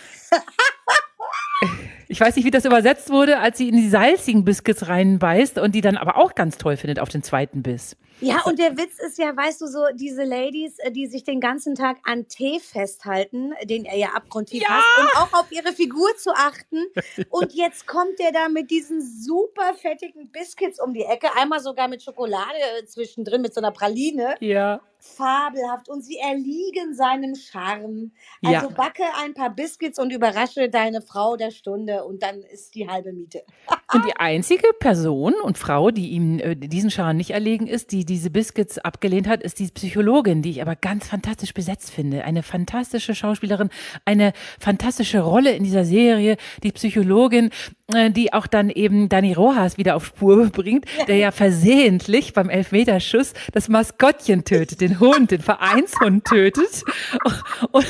[2.09, 5.75] Ich weiß nicht, wie das übersetzt wurde, als sie in die salzigen Biscuits reinbeißt und
[5.77, 7.97] die dann aber auch ganz toll findet auf den zweiten Biss.
[8.21, 11.41] Ja, und der Witz ist ja, weißt du, so diese Ladies, äh, die sich den
[11.41, 14.69] ganzen Tag an Tee festhalten, den er ja abgrundtief Ja!
[14.69, 16.85] hasst, um auch auf ihre Figur zu achten.
[17.31, 21.89] Und jetzt kommt er da mit diesen super fettigen Biscuits um die Ecke, einmal sogar
[21.89, 24.37] mit Schokolade äh, zwischendrin, mit so einer Praline.
[24.41, 24.81] Ja.
[25.01, 25.89] Fabelhaft.
[25.89, 28.13] Und sie erliegen seinem Charme.
[28.43, 28.61] Ja.
[28.61, 32.89] Also backe ein paar Biscuits und überrasche deine Frau der Stunde und dann ist die
[32.89, 33.43] halbe Miete.
[33.93, 38.05] Und die einzige Person und Frau, die ihm äh, diesen Scharen nicht erlegen ist, die
[38.05, 42.25] diese Biscuits abgelehnt hat, ist die Psychologin, die ich aber ganz fantastisch besetzt finde.
[42.25, 43.69] Eine fantastische Schauspielerin,
[44.05, 46.37] eine fantastische Rolle in dieser Serie.
[46.63, 47.51] Die Psychologin,
[47.93, 52.49] äh, die auch dann eben Dani Rojas wieder auf Spur bringt, der ja versehentlich beim
[52.49, 56.85] Elfmeterschuss das Maskottchen tötet, den Hund, den Vereinshund tötet
[57.73, 57.87] und,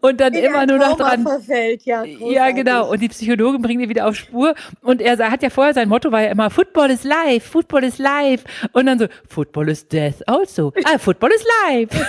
[0.00, 2.04] und dann In immer nur noch dran verfällt, ja.
[2.04, 2.90] ja, genau.
[2.90, 4.54] Und die Psychologin bringt ihn wieder auf Spur.
[4.82, 7.98] Und er hat ja vorher, sein Motto war ja immer, Football is life, Football is
[7.98, 8.44] life.
[8.72, 10.72] Und dann so, Football is death also.
[10.84, 11.96] Ah, Football is life.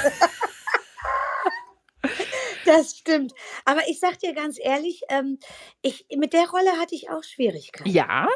[2.66, 3.34] Das stimmt.
[3.66, 5.40] Aber ich sag dir ganz ehrlich, ähm,
[5.82, 7.90] ich, mit der Rolle hatte ich auch Schwierigkeiten.
[7.90, 8.28] Ja.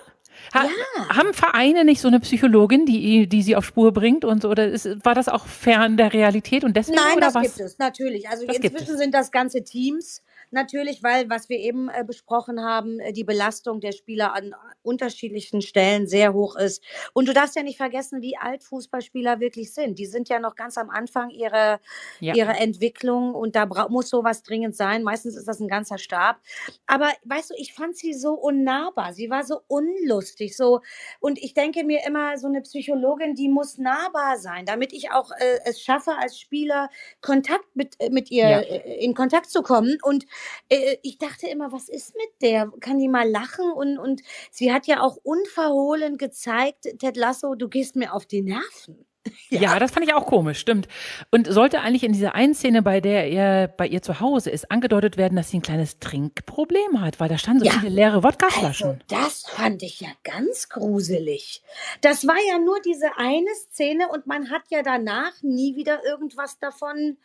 [0.53, 1.15] Ha Ja.
[1.17, 4.49] Haben Vereine nicht so eine Psychologin, die, die sie auf Spur bringt und so?
[4.49, 7.43] Oder ist, war das auch fern der Realität und deswegen Nein, oder das was?
[7.43, 8.29] gibt es, natürlich.
[8.29, 10.21] Also Das inzwischen sind das ganze Teams.
[10.53, 15.61] Natürlich, weil, was wir eben äh, besprochen haben, äh, die Belastung der Spieler an unterschiedlichen
[15.61, 16.83] Stellen sehr hoch ist.
[17.13, 19.97] Und du darfst ja nicht vergessen, wie alt Fußballspieler wirklich sind.
[19.97, 21.79] Die sind ja noch ganz am Anfang ihrer,
[22.19, 22.35] Ja.
[22.35, 25.03] ihrer Entwicklung und da muss sowas dringend sein.
[25.03, 26.37] Meistens ist das ein ganzer Stab.
[26.85, 29.13] Aber weißt du, ich fand sie so unnahbar.
[29.13, 30.55] Sie war so unlustig.
[30.55, 30.81] So,
[31.19, 35.31] und ich denke mir immer, so eine Psychologin, die muss nahbar sein, damit ich auch
[35.31, 36.89] äh, es schaffe, als Spieler
[37.21, 38.59] Kontakt mit, äh, mit ihr Ja.
[38.59, 39.97] äh, in Kontakt zu kommen.
[40.03, 40.25] Und
[40.69, 42.71] äh, ich dachte immer, was ist mit der?
[42.79, 43.71] Kann die mal lachen?
[43.71, 44.21] Und, und
[44.51, 49.05] sie hat ja auch unverhohlen gezeigt, Ted Lasso, du gehst mir auf die Nerven.
[49.49, 49.79] Ja.
[49.79, 50.87] das fand ich auch komisch, stimmt.
[51.31, 54.69] Und sollte eigentlich in dieser einen Szene, bei der er bei ihr zu Hause ist,
[54.69, 57.71] angedeutet werden, dass sie ein kleines Trinkproblem hat, weil da standen so Ja.
[57.79, 59.01] viele leere Also, Wodkaflaschen.
[59.07, 61.61] das fand ich ja ganz gruselig.
[62.01, 66.59] Das war ja nur diese eine Szene und man hat ja danach nie wieder irgendwas
[66.59, 67.17] davon.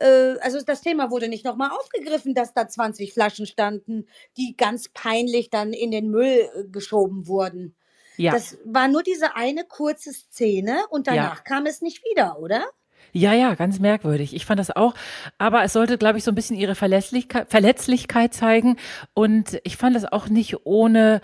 [0.00, 4.88] Äh, also das Thema wurde nicht nochmal aufgegriffen, dass da 20 Flaschen standen, die ganz
[4.88, 7.74] peinlich dann in den Müll äh, geschoben wurden.
[8.16, 8.32] Ja.
[8.32, 11.14] Das war nur diese eine kurze Szene und Ja.
[11.14, 12.64] danach kam es nicht wieder, oder?
[13.12, 14.34] Ja, ja, ganz merkwürdig.
[14.34, 14.92] Ich fand das auch.
[15.38, 18.76] Aber es sollte, glaube ich, so ein bisschen ihre Verlässlichkeit, Verletzlichkeit zeigen.
[19.14, 21.20] Und ich fand das auch nicht ohne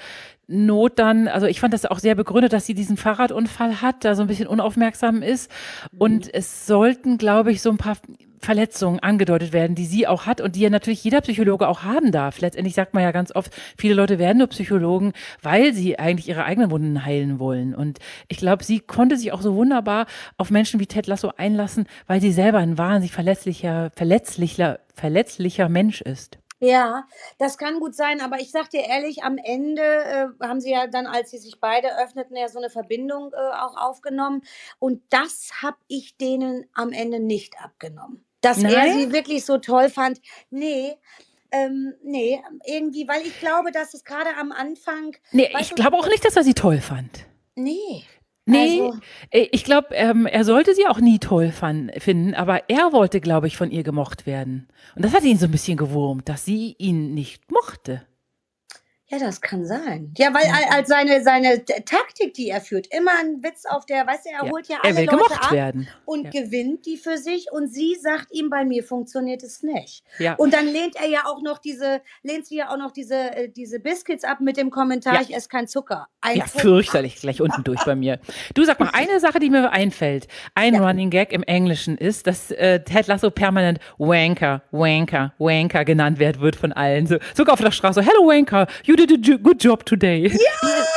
[0.47, 4.15] Not dann, also ich fand das auch sehr begründet, dass sie diesen Fahrradunfall hat, da
[4.15, 5.51] so ein bisschen unaufmerksam ist.
[5.99, 7.97] Und es sollten, glaube ich, so ein paar
[8.45, 12.13] Verletzungen angedeutet werden, die sie auch hat und die ja natürlich jeder Psychologe auch haben
[12.13, 12.41] darf.
[12.41, 16.45] Letztendlich sagt man ja ganz oft, viele Leute werden nur Psychologen, weil sie eigentlich ihre
[16.45, 17.75] eigenen Wunden heilen wollen.
[17.75, 21.87] Und ich glaube, sie konnte sich auch so wunderbar auf Menschen wie Ted Lasso einlassen,
[22.07, 26.39] weil sie selber ein wahnsinnig verletzlicher, verletzlicher, verletzlicher Mensch ist.
[26.65, 27.07] Ja,
[27.39, 30.87] das kann gut sein, aber ich sag dir ehrlich, am Ende äh, haben sie ja
[30.87, 34.43] dann, als sie sich beide öffneten, ja so eine Verbindung äh, auch aufgenommen.
[34.79, 38.25] Und das habe ich denen am Ende nicht abgenommen.
[38.41, 38.93] Dass er Nein?
[38.99, 40.21] sie wirklich so toll fand.
[40.51, 40.97] Nee,
[41.51, 45.17] ähm, nee, irgendwie, weil ich glaube, dass es gerade am Anfang.
[45.33, 47.27] Nee, Weißt ich du- glaube auch nicht, dass er sie toll fand.
[47.55, 48.03] Nee.
[48.47, 48.99] Nee, Also-
[49.31, 53.47] äh, ich glaube, ähm, er sollte sie auch nie toll finden, aber er wollte, glaube
[53.47, 54.69] ich, von ihr gemocht werden.
[54.95, 58.03] Und das hat ihn so ein bisschen gewurmt, dass sie ihn nicht mochte.
[59.15, 60.13] Ja, das kann sein.
[60.19, 60.77] Ja, weil ja.
[60.77, 64.45] als seine, seine Taktik, die er führt, immer ein Witz auf der, weißt du, er
[64.45, 64.51] ja.
[64.51, 65.89] holt ja alle Leute ab werden.
[66.05, 66.43] und ja.
[66.43, 70.03] gewinnt die für sich und sie sagt ihm, bei mir funktioniert es nicht.
[70.19, 70.35] Ja.
[70.35, 73.49] Und dann lehnt er ja auch noch diese, lehnt sie ja auch noch diese, äh,
[73.49, 76.09] diese Biscuits ab mit dem Kommentar, ich esse kein Zucker.
[76.21, 76.61] Ein ja, Zucker.
[76.61, 78.19] fürchterlich, gleich unten durch bei mir.
[78.55, 82.51] Du sag mal, eine Sache, die mir einfällt, ein Running Gag im Englischen ist, dass
[82.51, 87.07] äh, Ted Lasso permanent Wanker, Wanker, Wanker genannt wird, wird von allen.
[87.07, 90.27] So, sogar auf der Straße, Hello Wanker, you did a good job today.
[90.27, 90.39] Ja.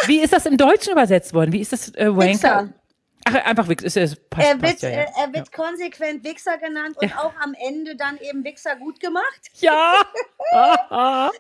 [0.05, 1.51] Wie, wie ist das im Deutschen übersetzt worden?
[1.51, 2.32] Wie ist das äh, Wanker?
[2.32, 2.74] Wichser.
[3.26, 3.86] Ach, einfach Wichser.
[3.86, 5.05] Ist, ist, passt, er wird, passt, ja, ja.
[5.18, 5.64] er wird ja.
[5.66, 9.41] konsequent Wichser genannt und auch am Ende dann eben Wichser gut gemacht.
[9.60, 10.01] Ja.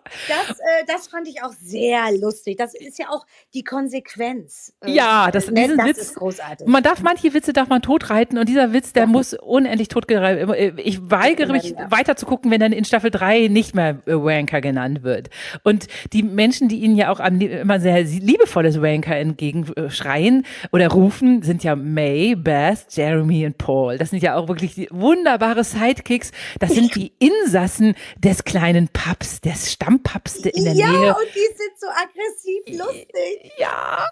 [0.47, 2.57] das, äh, das fand ich auch sehr lustig.
[2.57, 4.73] Das ist ja auch die Konsequenz.
[4.81, 6.67] Äh, ja, das, ne, das Witz, ist großartig.
[6.67, 10.53] Man darf manche Witze darf man totreiten und dieser Witz, der muss unendlich totgereiten.
[10.53, 14.13] Äh, ich weigere mich weiter zu gucken, wenn dann in Staffel 3 nicht mehr äh,
[14.13, 15.29] Wanker genannt wird.
[15.63, 21.63] Und die Menschen, die ihnen ja auch immer sehr liebevolles Wanker entgegenschreien oder rufen, sind
[21.63, 23.97] ja May, Beth, Jeremy und Paul.
[23.97, 26.31] Das sind ja auch wirklich wunderbare Sidekicks.
[26.59, 31.05] Das sind die Insassen des kleinen Pubs, des Stammpubs in der ja, Nähe.
[31.07, 33.51] Ja, und die sind so aggressiv lustig.
[33.57, 34.05] Ja.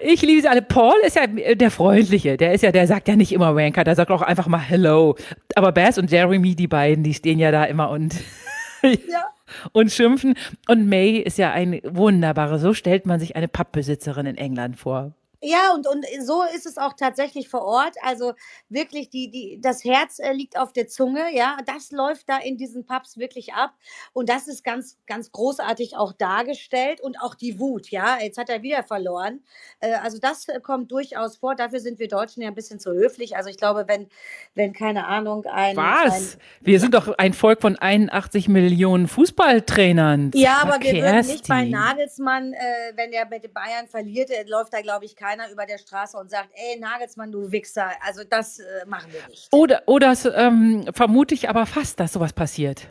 [0.00, 0.62] Ich liebe sie alle.
[0.62, 2.36] Paul ist ja der Freundliche.
[2.36, 5.16] Der ist ja, der sagt ja nicht immer Wanker, der sagt auch einfach mal Hello.
[5.54, 8.14] Aber Beth und Jeremy, die beiden, die stehen ja da immer und
[8.82, 9.24] ja.
[9.72, 10.34] und schimpfen.
[10.68, 15.12] Und May ist ja ein wunderbare, so stellt man sich eine Pappbesitzerin in England vor.
[15.40, 17.94] Ja, und, und so ist es auch tatsächlich vor Ort.
[18.02, 18.32] Also
[18.68, 21.58] wirklich, die, die, das Herz äh, liegt auf der Zunge, ja.
[21.64, 23.72] Das läuft da in diesen Pubs wirklich ab.
[24.12, 27.00] Und das ist ganz, ganz großartig auch dargestellt.
[27.00, 28.18] Und auch die Wut, ja.
[28.20, 29.40] Jetzt hat er wieder verloren.
[29.78, 31.54] Äh, also das äh, kommt durchaus vor.
[31.54, 33.36] Dafür sind wir Deutschen ja ein bisschen zu höflich.
[33.36, 34.08] Also ich glaube, wenn,
[34.56, 35.76] wenn keine Ahnung, ein.
[35.76, 36.34] Was?
[36.34, 40.32] Ein, wir sind doch ein Volk von 81 Millionen Fußballtrainern.
[40.34, 42.58] Ja, aber wir würden nicht bei Nagelsmann, äh,
[42.96, 46.30] wenn er mit Bayern verliert, läuft da, glaube ich, kein keiner über der Straße und
[46.30, 47.90] sagt, ey, Nagelsmann, du Wichser.
[48.00, 49.48] Also das äh, machen wir nicht.
[49.52, 52.88] Oder, oder ähm, vermute ich aber fast, dass sowas passiert.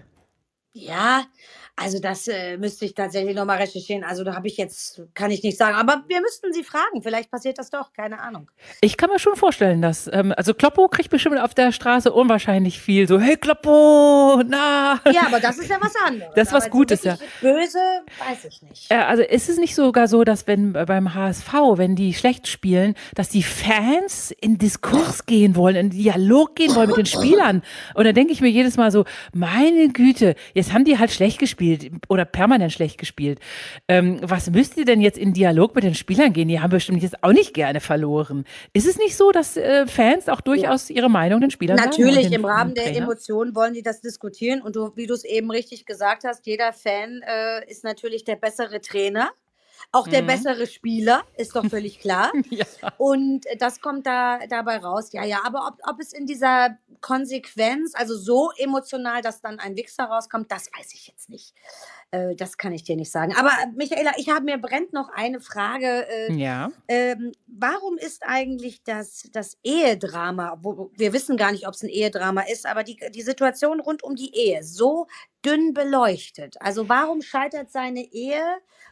[0.73, 1.25] Ja,
[1.79, 4.03] also das äh, müsste ich tatsächlich nochmal recherchieren.
[4.03, 5.75] Also da habe ich jetzt, kann ich nicht sagen.
[5.75, 7.03] Aber wir müssten sie fragen.
[7.03, 8.49] Vielleicht passiert das doch, keine Ahnung.
[8.81, 12.81] Ich kann mir schon vorstellen, dass, ähm, also Kloppo kriegt bestimmt auf der Straße unwahrscheinlich
[12.81, 13.07] viel.
[13.07, 14.99] So, hey Kloppo, na.
[15.13, 16.33] Ja, aber das ist ja was anderes.
[16.35, 17.15] Das ist was Gutes, ja.
[17.41, 17.77] Böse,
[18.27, 18.91] weiß ich nicht.
[18.91, 22.95] Äh, also ist es nicht sogar so, dass wenn beim HSV, wenn die schlecht spielen,
[23.13, 27.61] dass die Fans in Diskurs gehen wollen, in Dialog gehen wollen mit den Spielern?
[27.93, 31.37] Und da denke ich mir jedes Mal so, meine Güte, jetzt haben die halt schlecht
[31.37, 33.39] gespielt gespielt oder permanent schlecht gespielt.
[33.87, 36.47] Ähm, was müsst ihr denn jetzt in Dialog mit den Spielern gehen?
[36.47, 38.45] Die haben bestimmt jetzt auch nicht gerne verloren.
[38.73, 42.35] Ist es nicht so, dass äh, Fans auch durchaus ihre Meinung den Spielern Natürlich, sagen?
[42.35, 44.61] im Rahmen der Emotionen wollen die das diskutieren.
[44.61, 48.35] Und du, wie du es eben richtig gesagt hast, jeder Fan äh, ist natürlich der
[48.35, 49.29] bessere Trainer.
[49.93, 50.27] Auch der mhm.
[50.27, 52.31] bessere Spieler, ist doch völlig klar.
[52.49, 52.65] ja.
[52.97, 55.11] Und das kommt da dabei raus.
[55.13, 59.75] Ja, ja, aber ob, ob es in dieser Konsequenz, also so emotional, dass dann ein
[59.75, 61.53] Wichser rauskommt, das weiß ich jetzt nicht.
[62.11, 63.33] Äh, das kann ich dir nicht sagen.
[63.35, 66.07] Aber Michaela, ich habe mir brennt noch eine Frage.
[66.07, 66.69] Äh, ja.
[66.87, 71.89] Ähm, warum ist eigentlich das, das Ehedrama, wo, wir wissen gar nicht, ob es ein
[71.89, 75.07] Ehedrama ist, aber die, die Situation rund um die Ehe so
[75.47, 76.57] dünn beleuchtet?
[76.59, 78.43] Also warum scheitert seine Ehe?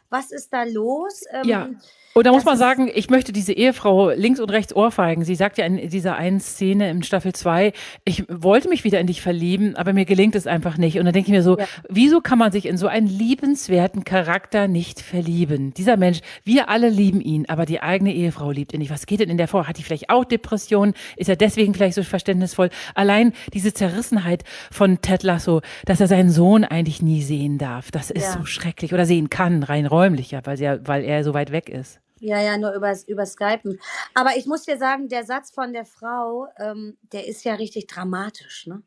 [0.08, 1.24] Was ist da los?
[1.32, 1.68] Ähm, ja.
[2.16, 5.22] Und da muss man sagen, ich möchte diese Ehefrau links und rechts ohrfeigen.
[5.22, 7.74] Sie sagt ja in dieser einen Szene im Staffel 2,
[8.06, 10.98] ich wollte mich wieder in dich verlieben, aber mir gelingt es einfach nicht.
[10.98, 11.66] Und dann denke ich mir so, ja.
[11.90, 15.74] wieso kann man sich in so einen liebenswerten Charakter nicht verlieben?
[15.74, 18.90] Dieser Mensch, wir alle lieben ihn, aber die eigene Ehefrau liebt ihn nicht.
[18.90, 19.68] Was geht denn in der vor?
[19.68, 20.94] Hat die vielleicht auch Depressionen?
[21.16, 22.70] Ist er deswegen vielleicht so verständnisvoll?
[22.94, 28.10] Allein diese Zerrissenheit von Ted Lasso, dass er seinen Sohn eigentlich nie sehen darf, das
[28.10, 28.32] ist ja.
[28.32, 28.92] so schrecklich.
[28.94, 32.00] Oder sehen kann, rein räumlich, ja, weil, sie, weil er so weit weg ist.
[32.18, 33.78] Ja, ja, nur über, über Skypen.
[34.14, 37.86] Aber ich muss dir sagen, der Satz von der Frau, ähm, der ist ja richtig
[37.88, 38.82] dramatisch, ne?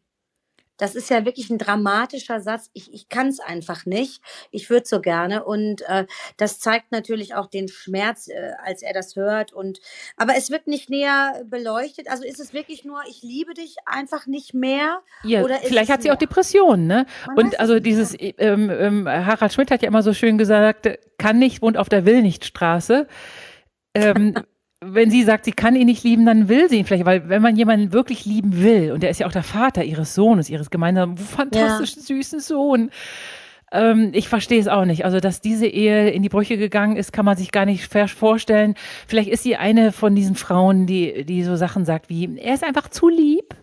[0.79, 2.71] Das ist ja wirklich ein dramatischer Satz.
[2.73, 4.21] Ich, ich kann es einfach nicht.
[4.49, 5.43] Ich würde so gerne.
[5.43, 6.07] Und äh,
[6.37, 9.53] das zeigt natürlich auch den Schmerz, äh, als er das hört.
[9.53, 9.79] Und
[10.17, 12.09] aber es wird nicht näher beleuchtet.
[12.09, 15.01] Also ist es wirklich nur, ich liebe dich einfach nicht mehr?
[15.23, 16.15] Ja, oder vielleicht hat sie mehr?
[16.15, 17.05] auch Depressionen, ne?
[17.27, 21.37] Man und also dieses ähm, ähm, Harald Schmidt hat ja immer so schön gesagt, kann
[21.37, 23.07] nicht, wohnt auf der Will nicht Straße.
[23.93, 24.33] Ähm,
[24.81, 27.41] wenn sie sagt, sie kann ihn nicht lieben, dann will sie ihn vielleicht, weil wenn
[27.41, 30.69] man jemanden wirklich lieben will, und der ist ja auch der Vater ihres Sohnes, ihres
[30.69, 32.05] gemeinsamen fantastischen, ja.
[32.05, 32.91] süßen Sohn,
[33.71, 35.05] ähm, ich verstehe es auch nicht.
[35.05, 38.75] Also, dass diese Ehe in die Brüche gegangen ist, kann man sich gar nicht vorstellen.
[39.07, 42.63] Vielleicht ist sie eine von diesen Frauen, die, die so Sachen sagt wie, er ist
[42.63, 43.55] einfach zu lieb.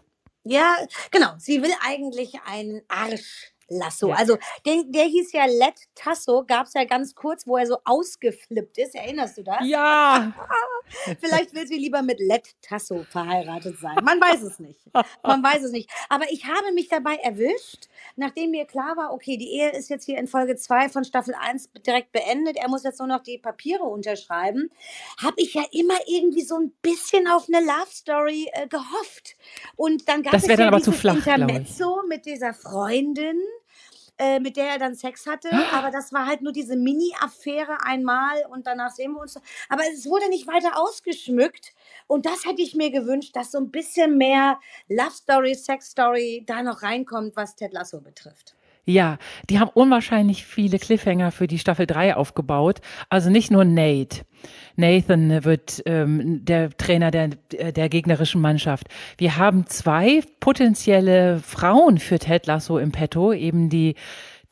[0.44, 0.76] Ja,
[1.10, 1.30] genau.
[1.38, 4.08] Sie will eigentlich einen Arsch Lasso.
[4.08, 4.16] Ja.
[4.16, 7.78] Also den, der hieß ja Let Tasso, gab es ja ganz kurz, wo er so
[7.84, 8.94] ausgeflippt ist.
[8.94, 9.58] Erinnerst du das?
[9.64, 10.32] Ja,
[11.20, 13.96] Vielleicht will sie lieber mit Let Tasso verheiratet sein.
[14.02, 14.80] Man weiß es nicht.
[15.22, 15.90] Man weiß es nicht.
[16.08, 20.04] Aber ich habe mich dabei erwischt, nachdem mir klar war, okay, die Ehe ist jetzt
[20.04, 22.56] hier in Folge 2 von Staffel 1 direkt beendet.
[22.56, 24.70] Er muss jetzt nur noch die Papiere unterschreiben.
[25.22, 29.36] Habe ich ja immer irgendwie so ein bisschen auf eine Love Story äh, gehofft.
[29.76, 31.16] Und dann gab Das es ja dann aber zu flach.
[31.16, 33.40] Intermezzo mit dieser Freundin
[34.18, 35.50] äh, mit der er dann Sex hatte.
[35.72, 39.38] Aber das war halt nur diese Mini-Affäre einmal und danach sehen wir uns.
[39.68, 41.74] Aber es wurde nicht weiter ausgeschmückt.
[42.06, 44.58] Und das hätte ich mir gewünscht, dass so ein bisschen mehr
[44.88, 48.55] Love Story, Sex Story da noch reinkommt, was Ted Lasso betrifft.
[48.86, 49.18] Ja,
[49.50, 52.80] die haben unwahrscheinlich viele Cliffhanger für die Staffel 3 aufgebaut.
[53.10, 54.24] Also nicht nur Nate.
[54.76, 58.86] Nathan wird ähm, der Trainer der, der gegnerischen Mannschaft.
[59.18, 63.96] Wir haben zwei potenzielle Frauen für Ted Lasso im Petto, eben die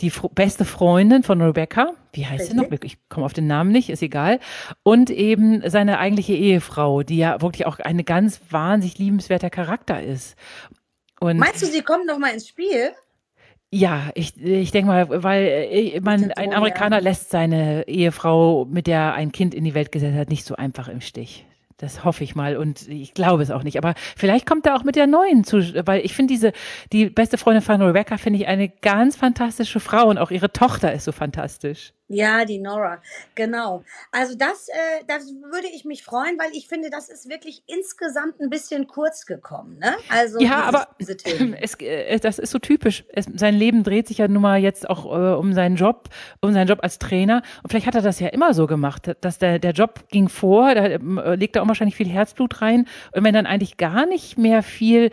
[0.00, 2.66] die beste Freundin von Rebecca, wie heißt sie noch?
[2.82, 4.40] Ich komme auf den Namen nicht, ist egal.
[4.82, 10.36] Und eben seine eigentliche Ehefrau, die ja wirklich auch ein ganz wahnsinnig liebenswerter Charakter ist.
[11.20, 12.92] Und Meinst du, sie kommt noch mal ins Spiel?
[13.74, 19.00] Ja, ich, ich denke mal, weil äh, man, ein Amerikaner lässt seine Ehefrau, mit der
[19.00, 21.44] er ein Kind in die Welt gesetzt hat, nicht so einfach im Stich.
[21.76, 23.76] Das hoffe ich mal und ich glaube es auch nicht.
[23.76, 26.52] Aber vielleicht kommt er auch mit der neuen zu, weil ich finde diese,
[26.92, 30.92] die beste Freundin von Rebecca finde ich eine ganz fantastische Frau und auch ihre Tochter
[30.92, 31.92] ist so fantastisch.
[32.08, 33.00] Ja, die Nora,
[33.34, 33.82] genau.
[34.12, 38.40] Also das, äh, das würde ich mich freuen, weil ich finde, das ist wirklich insgesamt
[38.42, 39.78] ein bisschen kurz gekommen.
[39.78, 39.94] Ne?
[40.10, 40.88] Also Ja, aber
[41.60, 43.04] es, äh, das ist so typisch.
[43.08, 46.10] Es, sein Leben dreht sich ja nun mal jetzt auch äh, um seinen Job,
[46.42, 47.42] um seinen Job als Trainer.
[47.62, 50.74] Und vielleicht hat er das ja immer so gemacht, dass der, der Job ging vor,
[50.74, 52.86] da ähm, äh, legt er auch wahrscheinlich viel Herzblut rein.
[53.12, 55.10] Und wenn dann eigentlich gar nicht mehr viel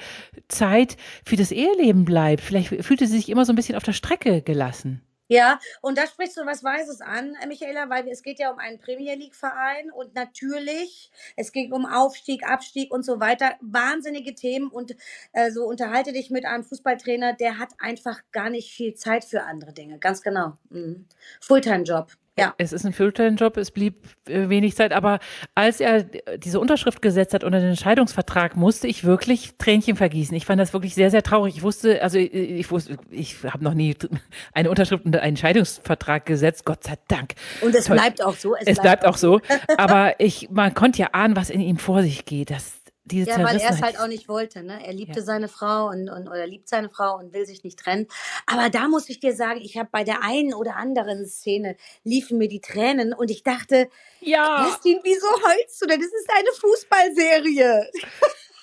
[0.50, 3.94] Zeit für das Eheleben bleibt, vielleicht fühlt er sich immer so ein bisschen auf der
[3.94, 5.02] Strecke gelassen.
[5.32, 8.60] Ja, und da sprichst du was Weises an, äh, Michaela, weil es geht ja um
[8.60, 13.54] einen Premier League Verein und natürlich, es geht um Aufstieg, Abstieg und so weiter.
[13.62, 14.94] Wahnsinnige Themen und
[15.32, 19.44] äh, so unterhalte dich mit einem Fußballtrainer, der hat einfach gar nicht viel Zeit für
[19.44, 20.00] andere Dinge.
[20.00, 20.58] Ganz genau.
[20.70, 21.06] Mhm.
[21.40, 22.12] Fulltime-Job.
[22.42, 22.54] Ja.
[22.58, 23.96] Es ist ein Fulltime-Job, es blieb
[24.28, 25.20] äh, wenig Zeit, aber
[25.56, 30.36] als er äh, diese Unterschrift gesetzt hat unter den Entscheidungsvertrag, musste ich wirklich Tränchen vergießen.
[30.36, 31.58] Ich fand das wirklich sehr, sehr traurig.
[31.58, 33.96] Ich wusste, also ich, ich wusste, ich habe noch nie
[34.54, 37.36] eine Unterschrift unter einen Entscheidungsvertrag gesetzt, Gott sei Dank.
[37.62, 37.98] Und es Toll.
[37.98, 38.56] bleibt auch so.
[38.56, 39.40] Es bleibt auch so.
[39.78, 42.50] Aber ich, man konnte ja ahnen, was in ihm vor sich geht.
[42.50, 42.81] Das,
[43.12, 44.64] diese Ja, weil er es halt auch nicht wollte.
[44.64, 44.80] Ne?
[44.86, 45.26] Er liebte Ja.
[45.26, 48.08] seine Frau und, und oder liebt seine Frau und will sich nicht trennen.
[48.48, 52.38] Aber da muss ich dir sagen, ich habe bei der einen oder anderen Szene liefen
[52.38, 53.90] mir die Tränen und ich dachte,
[54.22, 56.00] ja, Kerstin, wieso heulst du denn?
[56.00, 57.90] Das ist eine Fußballserie.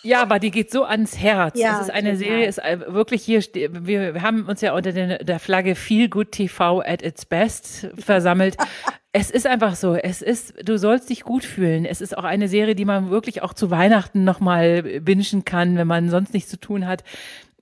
[0.05, 1.59] Ja, aber die geht so ans Herz.
[1.59, 2.17] Ja, es ist eine total.
[2.25, 6.31] Serie, ist äh, wirklich hier, wir, wir haben uns ja unter der Flagge Feel Good
[6.31, 8.57] TV at its best versammelt.
[9.13, 11.85] es ist einfach so, es ist, du sollst dich gut fühlen.
[11.85, 15.87] Es ist auch eine Serie, die man wirklich auch zu Weihnachten nochmal bingen kann, wenn
[15.87, 17.05] man sonst nichts zu tun hat.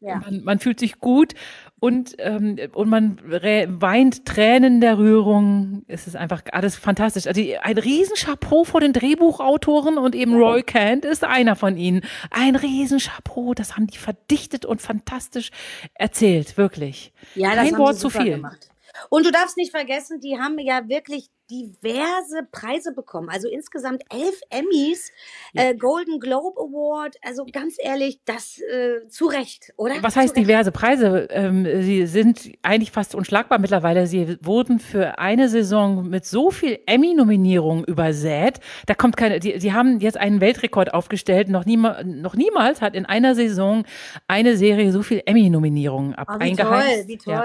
[0.01, 0.16] Ja.
[0.16, 1.32] Man, man fühlt sich gut
[1.80, 5.84] und, ähm, und man weint Tränen der Rührung.
[5.88, 7.26] Es ist einfach alles fantastisch.
[7.26, 12.03] Also ein Riesenchapeau vor den Drehbuchautoren und eben Roy Kent ist einer von ihnen.
[12.30, 15.51] Ein Riesenchapeau, das haben die verdichtet und fantastisch
[15.94, 17.12] erzählt, wirklich.
[17.34, 18.32] Ja, das Kein haben Wort sie zu viel.
[18.32, 18.68] gemacht.
[19.11, 23.28] Und du darfst nicht vergessen, die haben ja wirklich diverse Preise bekommen.
[23.28, 25.12] Also insgesamt elf Emmys,
[25.55, 27.16] äh, Golden Globe Award.
[27.22, 29.94] Also ganz ehrlich, das äh, zu Recht, oder?
[30.01, 30.49] Was heißt zu Recht.
[30.49, 31.28] diverse Preise?
[31.30, 34.07] Ähm, sie sind eigentlich fast unschlagbar mittlerweile.
[34.07, 38.59] Sie wurden für eine Saison mit so viel Emmy-Nominierungen übersät.
[38.86, 41.49] Da kommt keine, die, sie haben jetzt einen Weltrekord aufgestellt.
[41.49, 43.84] Noch, niema, noch niemals hat in einer Saison
[44.26, 47.44] eine Serie so viel Emmy-Nominierungen ab Oh, wie toll, wie Ja.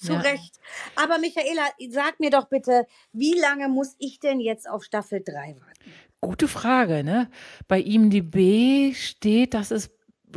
[0.00, 0.20] Zu Ja.
[0.20, 0.58] Recht.
[0.96, 5.56] Aber Michaela, sag mir doch bitte, wie lange muss ich denn jetzt auf Staffel 3
[5.60, 5.94] warten?
[6.22, 7.30] Gute Frage, ne?
[7.68, 9.90] Bei IMDb steht, dass es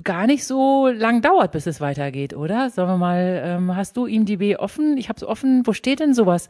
[0.04, 2.70] gar nicht so lang dauert, bis es weitergeht, oder?
[2.70, 4.98] Sagen wir mal, ähm, hast du IMDb offen?
[4.98, 5.66] Ich habe es offen.
[5.66, 6.50] Wo steht denn sowas?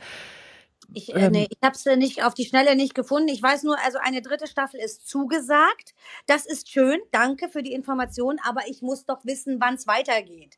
[0.93, 1.31] Ich, äh, Ähm.
[1.31, 3.27] nee, ich habe es nicht auf die Schnelle nicht gefunden.
[3.29, 5.93] Ich weiß nur, also eine dritte Staffel ist zugesagt.
[6.27, 6.99] Das ist schön.
[7.11, 8.37] Danke für die Information.
[8.43, 10.57] Aber ich muss doch wissen, wann es weitergeht.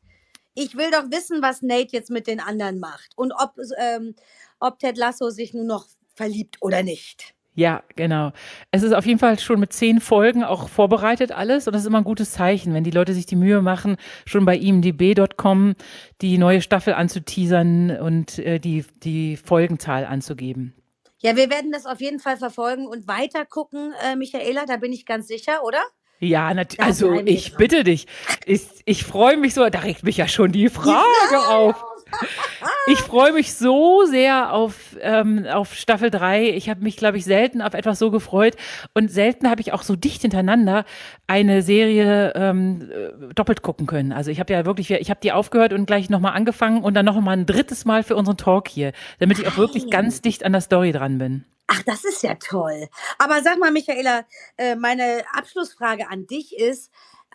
[0.58, 4.14] Ich will doch wissen, was Nate jetzt mit den anderen macht und ob, ähm,
[4.58, 7.34] ob Ted Lasso sich nun noch verliebt oder nicht.
[7.54, 8.32] Ja, genau.
[8.70, 11.88] Es ist auf jeden Fall schon mit zehn Folgen auch vorbereitet alles und das ist
[11.88, 15.74] immer ein gutes Zeichen, wenn die Leute sich die Mühe machen, schon bei imdb.com
[16.22, 20.74] die neue Staffel anzuteasern und äh, die, die Folgenzahl anzugeben.
[21.18, 24.92] Ja, wir werden das auf jeden Fall verfolgen und weiter gucken, äh, Michaela, da bin
[24.92, 25.82] ich ganz sicher, oder?
[26.18, 26.82] Ja, natürlich.
[26.82, 27.58] Also ich dran.
[27.58, 28.06] bitte dich.
[28.46, 31.84] Ich, ich freue mich so, da regt mich ja schon die Frage auf.
[32.86, 36.50] Ich freue mich so sehr auf, ähm, auf Staffel 3.
[36.50, 38.54] Ich habe mich, glaube ich, selten auf etwas so gefreut.
[38.94, 40.84] Und selten habe ich auch so dicht hintereinander
[41.26, 44.12] eine Serie ähm, äh, doppelt gucken können.
[44.12, 47.04] Also ich habe ja wirklich, ich habe die aufgehört und gleich nochmal angefangen und dann
[47.04, 50.52] nochmal ein drittes Mal für unseren Talk hier, damit ich auch wirklich ganz dicht an
[50.52, 51.44] der Story dran bin.
[51.68, 52.88] Ach, das ist ja toll.
[53.18, 54.24] Aber sag mal, Michaela,
[54.56, 56.92] äh, meine Abschlussfrage an dich ist,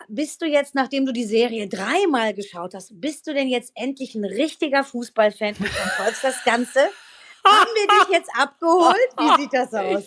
[0.08, 4.14] bist du jetzt, nachdem du die Serie dreimal geschaut hast, bist du denn jetzt endlich
[4.14, 6.80] ein richtiger Fußballfan und verfolgst das Ganze?
[7.44, 8.96] Haben wir dich jetzt abgeholt?
[9.18, 10.04] Wie sieht das aus?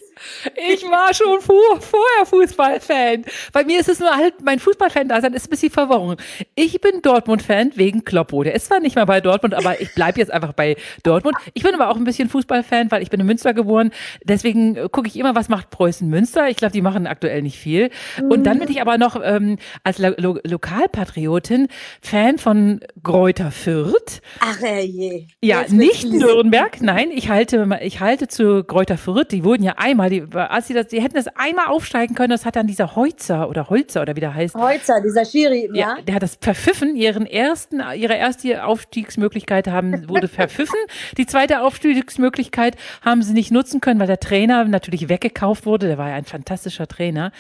[0.56, 3.26] Ich, ich war schon vor, vorher Fußballfan.
[3.52, 6.16] Bei mir ist es nur halt, mein Fußballfan da sein ist ein bisschen Verwirrung.
[6.56, 8.44] Ich bin Dortmund-Fan wegen Kloppo.
[8.44, 11.36] Der ist zwar nicht mal bei Dortmund, aber ich bleibe jetzt einfach bei Dortmund.
[11.54, 13.92] Ich bin aber auch ein bisschen Fußballfan, weil ich bin in Münster geboren.
[14.24, 16.48] Deswegen äh, gucke ich immer, was macht Preußen Münster.
[16.50, 17.90] Ich glaube, die machen aktuell nicht viel.
[18.30, 21.68] Und dann bin ich aber noch ähm, als Lo Lo Lokalpatriotin
[22.02, 24.22] Fan von Gräuter Fürth.
[24.40, 25.28] Ach je.
[25.42, 27.12] Ja, nicht Nürnberg, nein.
[27.12, 30.76] Ich ich halte, ich halte zu Kräuter Fürth, die wurden ja einmal, die, als sie
[30.76, 34.16] das, die hätten das einmal aufsteigen können, das hat dann dieser Heutzer oder Holzer oder
[34.16, 34.54] wie der heißt.
[34.54, 35.96] Heutzer, dieser Schiri, ja.
[35.98, 36.02] ja.
[36.04, 40.78] Der hat das verpfiffen, ihren ersten, ihre erste Aufstiegsmöglichkeit haben, wurde verpfiffen.
[41.18, 45.88] Die zweite Aufstiegsmöglichkeit haben sie nicht nutzen können, weil der Trainer natürlich weggekauft wurde.
[45.88, 47.32] Der war ja ein fantastischer Trainer.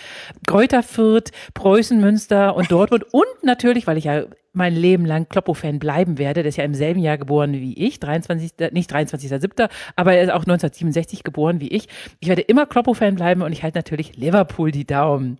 [0.47, 4.23] Kräuter Fürth, Preußen, Münster und Dortmund und natürlich, weil ich ja
[4.55, 6.43] mein Leben lang Kloppo-Fan bleiben werde.
[6.43, 10.29] Der ist ja im selben Jahr geboren wie ich, 23, nicht 23.07., aber er ist
[10.29, 11.87] auch 1967 geboren wie ich.
[12.19, 15.39] Ich werde immer Kloppo-Fan bleiben und ich halte natürlich Liverpool die Daumen.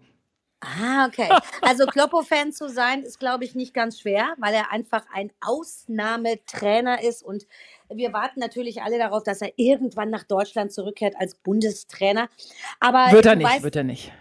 [0.61, 1.29] Ah, okay.
[1.61, 7.03] Also Kloppo-Fan zu sein, ist, glaube ich, nicht ganz schwer, weil er einfach ein Ausnahmetrainer
[7.03, 7.45] ist und
[7.93, 12.29] wir warten natürlich alle darauf, dass er irgendwann nach Deutschland zurückkehrt als Bundestrainer.
[12.79, 14.11] Aber wird er nicht, weißt, wird er nicht.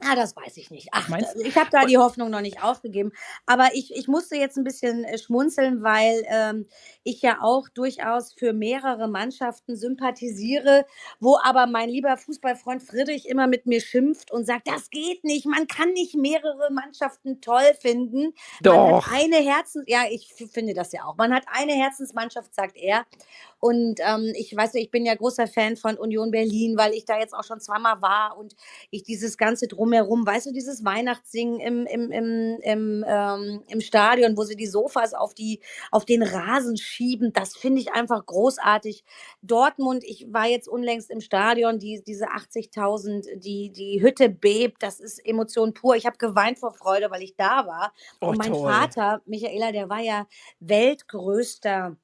[0.00, 0.88] Ah, das weiß ich nicht.
[0.92, 1.36] Ach, Meinst?
[1.36, 3.12] ich habe da die Hoffnung noch nicht aufgegeben.
[3.46, 6.66] Aber ich, ich musste jetzt ein bisschen äh, schmunzeln, weil ähm,
[7.02, 10.84] ich ja auch durchaus für mehrere Mannschaften sympathisiere,
[11.18, 15.46] wo aber mein lieber Fußballfreund Friedrich immer mit mir schimpft und sagt, das geht nicht,
[15.46, 18.34] man kann nicht mehrere Mannschaften toll finden.
[18.60, 18.74] Doch.
[18.76, 21.16] Man hat eine Herzens, ja, ich finde das ja auch.
[21.16, 23.06] Man hat eine Herzensmannschaft, sagt er.
[23.58, 27.04] Und ähm, ich weiß ja, ich bin ja großer Fan von Union Berlin, weil ich
[27.04, 28.54] da jetzt auch schon zweimal war und
[28.90, 34.36] ich dieses ganze drumherum, weißt du, dieses Weihnachtssingen im, im, im, im, ähm, im Stadion,
[34.36, 39.04] wo sie die Sofas auf, die, auf den Rasen schieben, das finde ich einfach großartig.
[39.42, 45.00] Dortmund, ich war jetzt unlängst im Stadion, die, diese 80.000, die, die Hütte bebt, das
[45.00, 45.96] ist Emotion pur.
[45.96, 47.92] Ich habe geweint vor Freude, weil ich da war.
[48.20, 48.70] Oh, und mein toll.
[48.70, 50.26] Vater, Michaela, der war ja
[50.60, 51.96] weltgrößter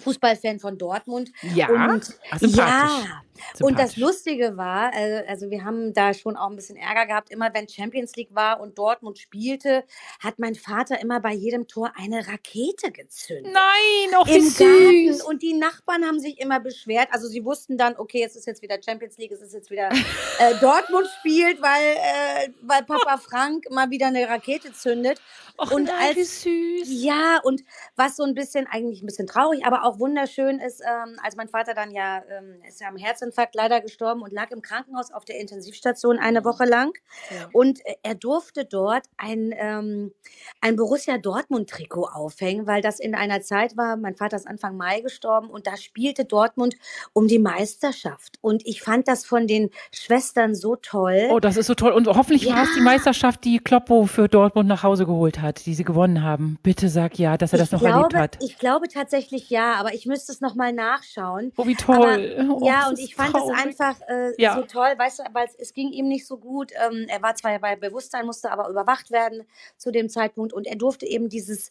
[0.00, 1.30] Fußballfan von Dortmund.
[1.54, 3.22] Ja, und ja.
[3.60, 7.30] Und das Lustige war, äh, also wir haben da schon auch ein bisschen Ärger gehabt.
[7.30, 9.84] Immer wenn Champions League war und Dortmund spielte,
[10.20, 13.52] hat mein Vater immer bei jedem Tor eine Rakete gezündet.
[13.52, 14.58] Nein, auch wie Im süß.
[14.58, 15.30] Garten.
[15.30, 17.08] Und die Nachbarn haben sich immer beschwert.
[17.10, 19.90] Also sie wussten dann, okay, es ist jetzt wieder Champions League, es ist jetzt wieder
[19.90, 25.20] äh, Dortmund spielt, weil, äh, weil Papa Frank mal wieder eine Rakete zündet.
[25.56, 27.04] Och, und nein, als, wie süß.
[27.04, 27.62] Ja, und
[27.96, 31.48] was so ein bisschen, eigentlich ein bisschen traurig, aber auch wunderschön ist, ähm, als mein
[31.48, 35.24] Vater dann ja, ähm, ist ja am Herzinfarkt leider gestorben und lag im Krankenhaus auf
[35.24, 36.44] der Intensivstation eine mhm.
[36.44, 36.92] Woche lang.
[37.30, 37.48] Ja.
[37.52, 40.12] Und er durfte dort ein, ähm,
[40.60, 45.00] ein Borussia Dortmund-Trikot aufhängen, weil das in einer Zeit war, mein Vater ist Anfang Mai
[45.00, 46.76] gestorben und da spielte Dortmund
[47.12, 48.38] um die Meisterschaft.
[48.40, 51.28] Und ich fand das von den Schwestern so toll.
[51.30, 51.92] Oh, das ist so toll.
[51.92, 52.56] Und hoffentlich ja.
[52.56, 56.22] war es die Meisterschaft, die Kloppo für Dortmund nach Hause geholt hat, die sie gewonnen
[56.22, 56.58] haben.
[56.62, 58.38] Bitte sag ja, dass er ich das noch glaube, erlebt hat.
[58.42, 61.52] Ich glaube tatsächlich ja, aber ich müsste es nochmal nachschauen.
[61.56, 62.36] Oh, wie toll.
[62.38, 64.56] Aber, oh, ja, und ich fand es einfach äh, ja.
[64.56, 66.72] so toll, weißt du, weil es, es ging ihm nicht so gut.
[66.72, 69.46] Ähm, er war zwar bei Bewusstsein, musste aber überwacht werden
[69.76, 71.70] zu dem Zeitpunkt und er durfte eben dieses,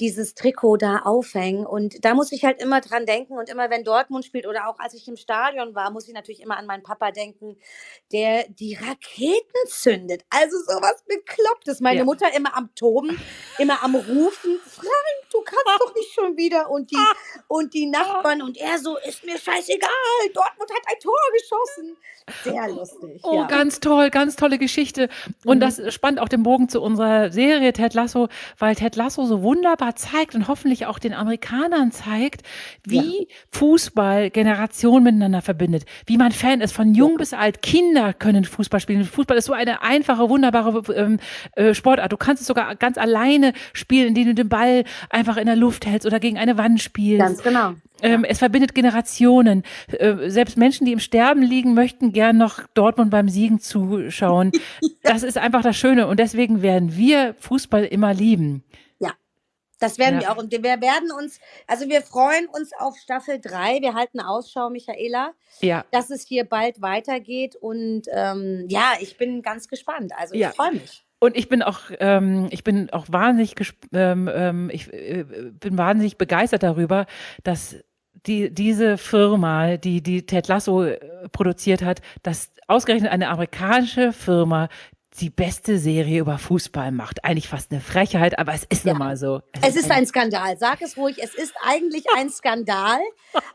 [0.00, 1.66] dieses Trikot da aufhängen.
[1.66, 4.78] Und da muss ich halt immer dran denken und immer, wenn Dortmund spielt oder auch
[4.78, 7.56] als ich im Stadion war, muss ich natürlich immer an meinen Papa denken,
[8.12, 10.24] der die Raketen zündet.
[10.30, 11.80] Also sowas Beklopptes.
[11.80, 12.04] Meine ja.
[12.04, 13.20] Mutter immer am Toben,
[13.58, 16.70] immer am Rufen, Frank, du kannst doch nicht schon wieder.
[16.70, 16.96] Und die,
[17.52, 19.90] und die Nachbarn und er so, ist mir scheißegal,
[20.32, 21.96] Dortmund hat ein Tor geschossen.
[22.44, 23.20] Sehr lustig.
[23.24, 23.46] Oh, ja.
[23.46, 25.08] ganz toll, ganz tolle Geschichte.
[25.44, 25.60] Und mhm.
[25.60, 28.28] das spannt auch den Bogen zu unserer Serie Ted Lasso,
[28.58, 32.42] weil Ted Lasso so wunderbar zeigt und hoffentlich auch den Amerikanern zeigt,
[32.84, 33.26] wie ja.
[33.50, 37.18] Fußball Generationen miteinander verbindet, wie man Fan ist, von jung ja.
[37.18, 37.60] bis alt.
[37.60, 39.04] Kinder können Fußball spielen.
[39.04, 41.18] Fußball ist so eine einfache, wunderbare ähm,
[41.56, 42.12] äh, Sportart.
[42.12, 45.84] Du kannst es sogar ganz alleine spielen, indem du den Ball einfach in der Luft
[45.84, 47.20] hältst oder gegen eine Wand spielst.
[47.20, 47.74] Ganz genau.
[48.02, 49.62] Ähm, es verbindet Generationen.
[49.88, 54.52] Äh, selbst Menschen, die im Sterben liegen, möchten gern noch Dortmund beim Siegen zuschauen.
[55.04, 58.62] Das ist einfach das Schöne und deswegen werden wir Fußball immer lieben.
[59.00, 59.10] Ja.
[59.80, 60.28] Das werden Ja.
[60.28, 60.36] wir auch.
[60.36, 63.80] Und wir werden uns, also wir freuen uns auf Staffel 3.
[63.80, 65.84] Wir halten Ausschau, Michaela, Ja.
[65.90, 67.56] dass es hier bald weitergeht.
[67.56, 70.12] Und ähm, ja, ich bin ganz gespannt.
[70.16, 70.50] Also Ja.
[70.50, 71.04] ich freue mich.
[71.22, 73.54] Und ich bin auch, ähm, ich bin auch wahnsinnig,
[73.92, 77.06] ähm, ähm, ich äh, bin wahnsinnig begeistert darüber,
[77.44, 77.76] dass
[78.26, 80.98] die, diese Firma, die die Ted Lasso äh,
[81.30, 84.68] produziert hat, dass ausgerechnet eine amerikanische Firma
[85.20, 87.24] die beste Serie über Fußball macht.
[87.24, 88.90] Eigentlich fast eine Frechheit, aber es ist Ja.
[88.94, 89.42] nun mal so.
[89.64, 90.58] Es ist ein Skandal.
[90.58, 91.18] Sag es ruhig.
[91.22, 92.98] Es ist eigentlich ein Skandal.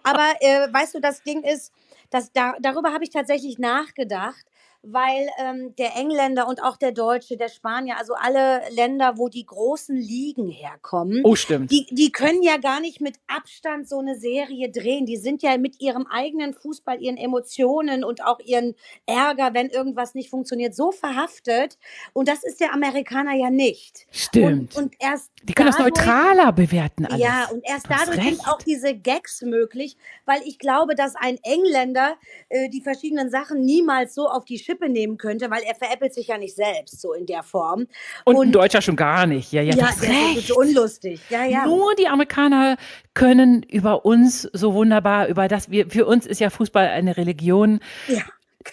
[0.04, 1.74] Aber äh, weißt du, das Ding ist,
[2.12, 4.46] dass da, darüber habe ich tatsächlich nachgedacht,
[4.84, 9.46] weil ähm, der Engländer und auch der Deutsche, der Spanier, also alle Länder, wo die
[9.46, 11.72] großen Ligen herkommen, Oh, stimmt.
[11.72, 15.06] die, die können ja gar nicht mit Abstand so eine Serie drehen.
[15.06, 18.76] Die sind ja mit ihrem eigenen Fußball, ihren Emotionen und auch ihren
[19.06, 21.78] Ärger, wenn irgendwas nicht funktioniert, so verhaftet.
[22.14, 24.06] Und das ist der Amerikaner ja nicht.
[24.12, 24.76] Stimmt.
[24.78, 27.20] Und, und erst die können das dadurch- neutraler bewerten alles.
[27.20, 28.48] ja, und erst dadurch sind recht.
[28.48, 32.16] auch diese Gags möglich, weil ich glaube, dass ein Engländer
[32.50, 36.28] äh, die verschiedenen Sachen niemals so auf die Schippe nehmen könnte, weil er veräppelt sich
[36.28, 37.88] ja nicht selbst so in der Form.
[38.26, 39.52] Und, ein Deutscher schon gar nicht.
[39.52, 40.48] Ja, ja, ja, ist recht.
[40.48, 41.22] so unlustig.
[41.30, 41.66] Ja, ja.
[41.66, 42.78] Nur die Amerikaner
[43.14, 47.80] können über uns so wunderbar, über das wir, für uns ist ja Fußball eine Religion.
[48.08, 48.22] ja.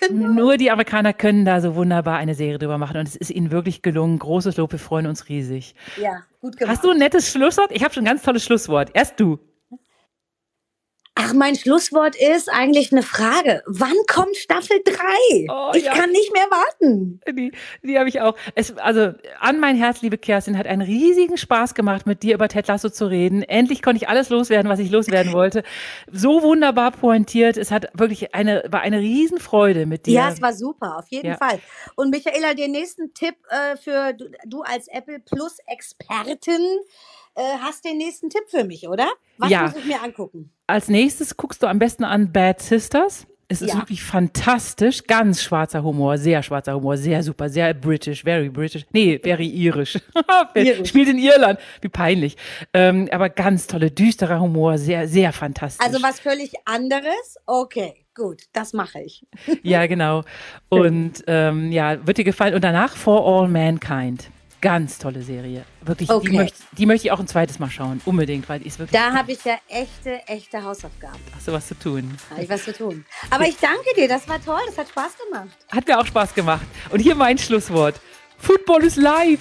[0.00, 0.28] Genau.
[0.28, 3.50] Nur die Amerikaner können da so wunderbar eine Serie drüber machen und es ist ihnen
[3.52, 4.18] wirklich gelungen.
[4.18, 5.74] Großes Lob, wir freuen uns riesig.
[6.00, 6.76] Ja, gut gemacht.
[6.76, 7.70] Hast du ein nettes Schlusswort?
[7.70, 8.90] Ich habe schon ein ganz tolles Schlusswort.
[8.94, 9.38] Erst du.
[11.16, 13.62] Ach, mein Schlusswort ist eigentlich eine Frage.
[13.66, 14.94] Wann kommt Staffel 3?
[15.48, 15.94] Oh, ich ja.
[15.94, 17.20] kann nicht mehr warten.
[17.30, 17.52] Die,
[17.84, 18.34] die habe ich auch.
[18.56, 22.48] Es, also an mein Herz, liebe Kerstin, hat einen riesigen Spaß gemacht, mit dir über
[22.48, 23.42] Ted Lasso zu reden.
[23.44, 25.62] Endlich konnte ich alles loswerden, was ich loswerden wollte.
[26.10, 27.56] So wunderbar pointiert.
[27.58, 30.14] Es hat wirklich eine, war eine Riesenfreude mit dir.
[30.14, 31.36] Ja, es war super, auf jeden Ja.
[31.36, 31.60] Fall.
[31.94, 36.60] Und Michaela, den nächsten Tipp äh, für du, du als Apple Plus Expertin
[37.36, 39.06] äh, hast den nächsten Tipp für mich, oder?
[39.38, 39.62] Was Ja.
[39.62, 40.50] muss ich mir angucken?
[40.66, 43.26] Als nächstes guckst du am besten an Bad Sisters.
[43.48, 43.80] Es ist Ja.
[43.80, 49.20] wirklich fantastisch, ganz schwarzer Humor, sehr schwarzer Humor, sehr super, sehr British, very British, nee,
[49.22, 49.98] very irisch.
[50.54, 50.88] Irisch.
[50.88, 52.38] Spielt in Irland, wie peinlich.
[52.72, 55.84] Ähm, aber ganz tolle, düsterer Humor, sehr, sehr fantastisch.
[55.86, 57.36] Also was völlig anderes?
[57.44, 59.26] Okay, gut, das mache ich.
[59.62, 60.22] Ja, genau.
[60.70, 62.54] Und ähm, ja, wird dir gefallen.
[62.54, 64.30] Und danach For All Mankind.
[64.64, 65.66] Ganz tolle Serie.
[65.82, 66.30] Wirklich, Okay.
[66.30, 68.00] die, möchte, die möchte ich auch ein zweites Mal schauen.
[68.06, 71.20] Unbedingt, weil die ist wirklich, Da habe ich ja echte, echte Hausaufgaben.
[71.36, 72.16] hast du was zu tun.
[72.30, 73.04] Habe ich was zu tun.
[73.30, 75.48] Aber ich danke dir, das war toll, das hat Spaß gemacht.
[75.70, 76.66] Hat mir auch Spaß gemacht.
[76.90, 78.00] Und hier mein Schlusswort.
[78.38, 79.40] Football is live.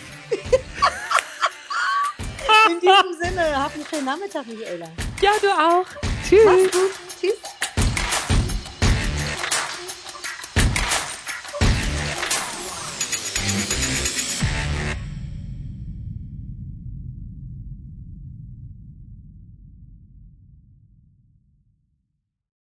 [2.70, 4.88] In diesem Sinne, habt einen schönen Nachmittag, Michaela.
[5.22, 5.86] Ja, du auch.
[6.28, 6.42] Tschüss.
[6.46, 6.92] Mach's gut.
[7.22, 7.40] Tschüss.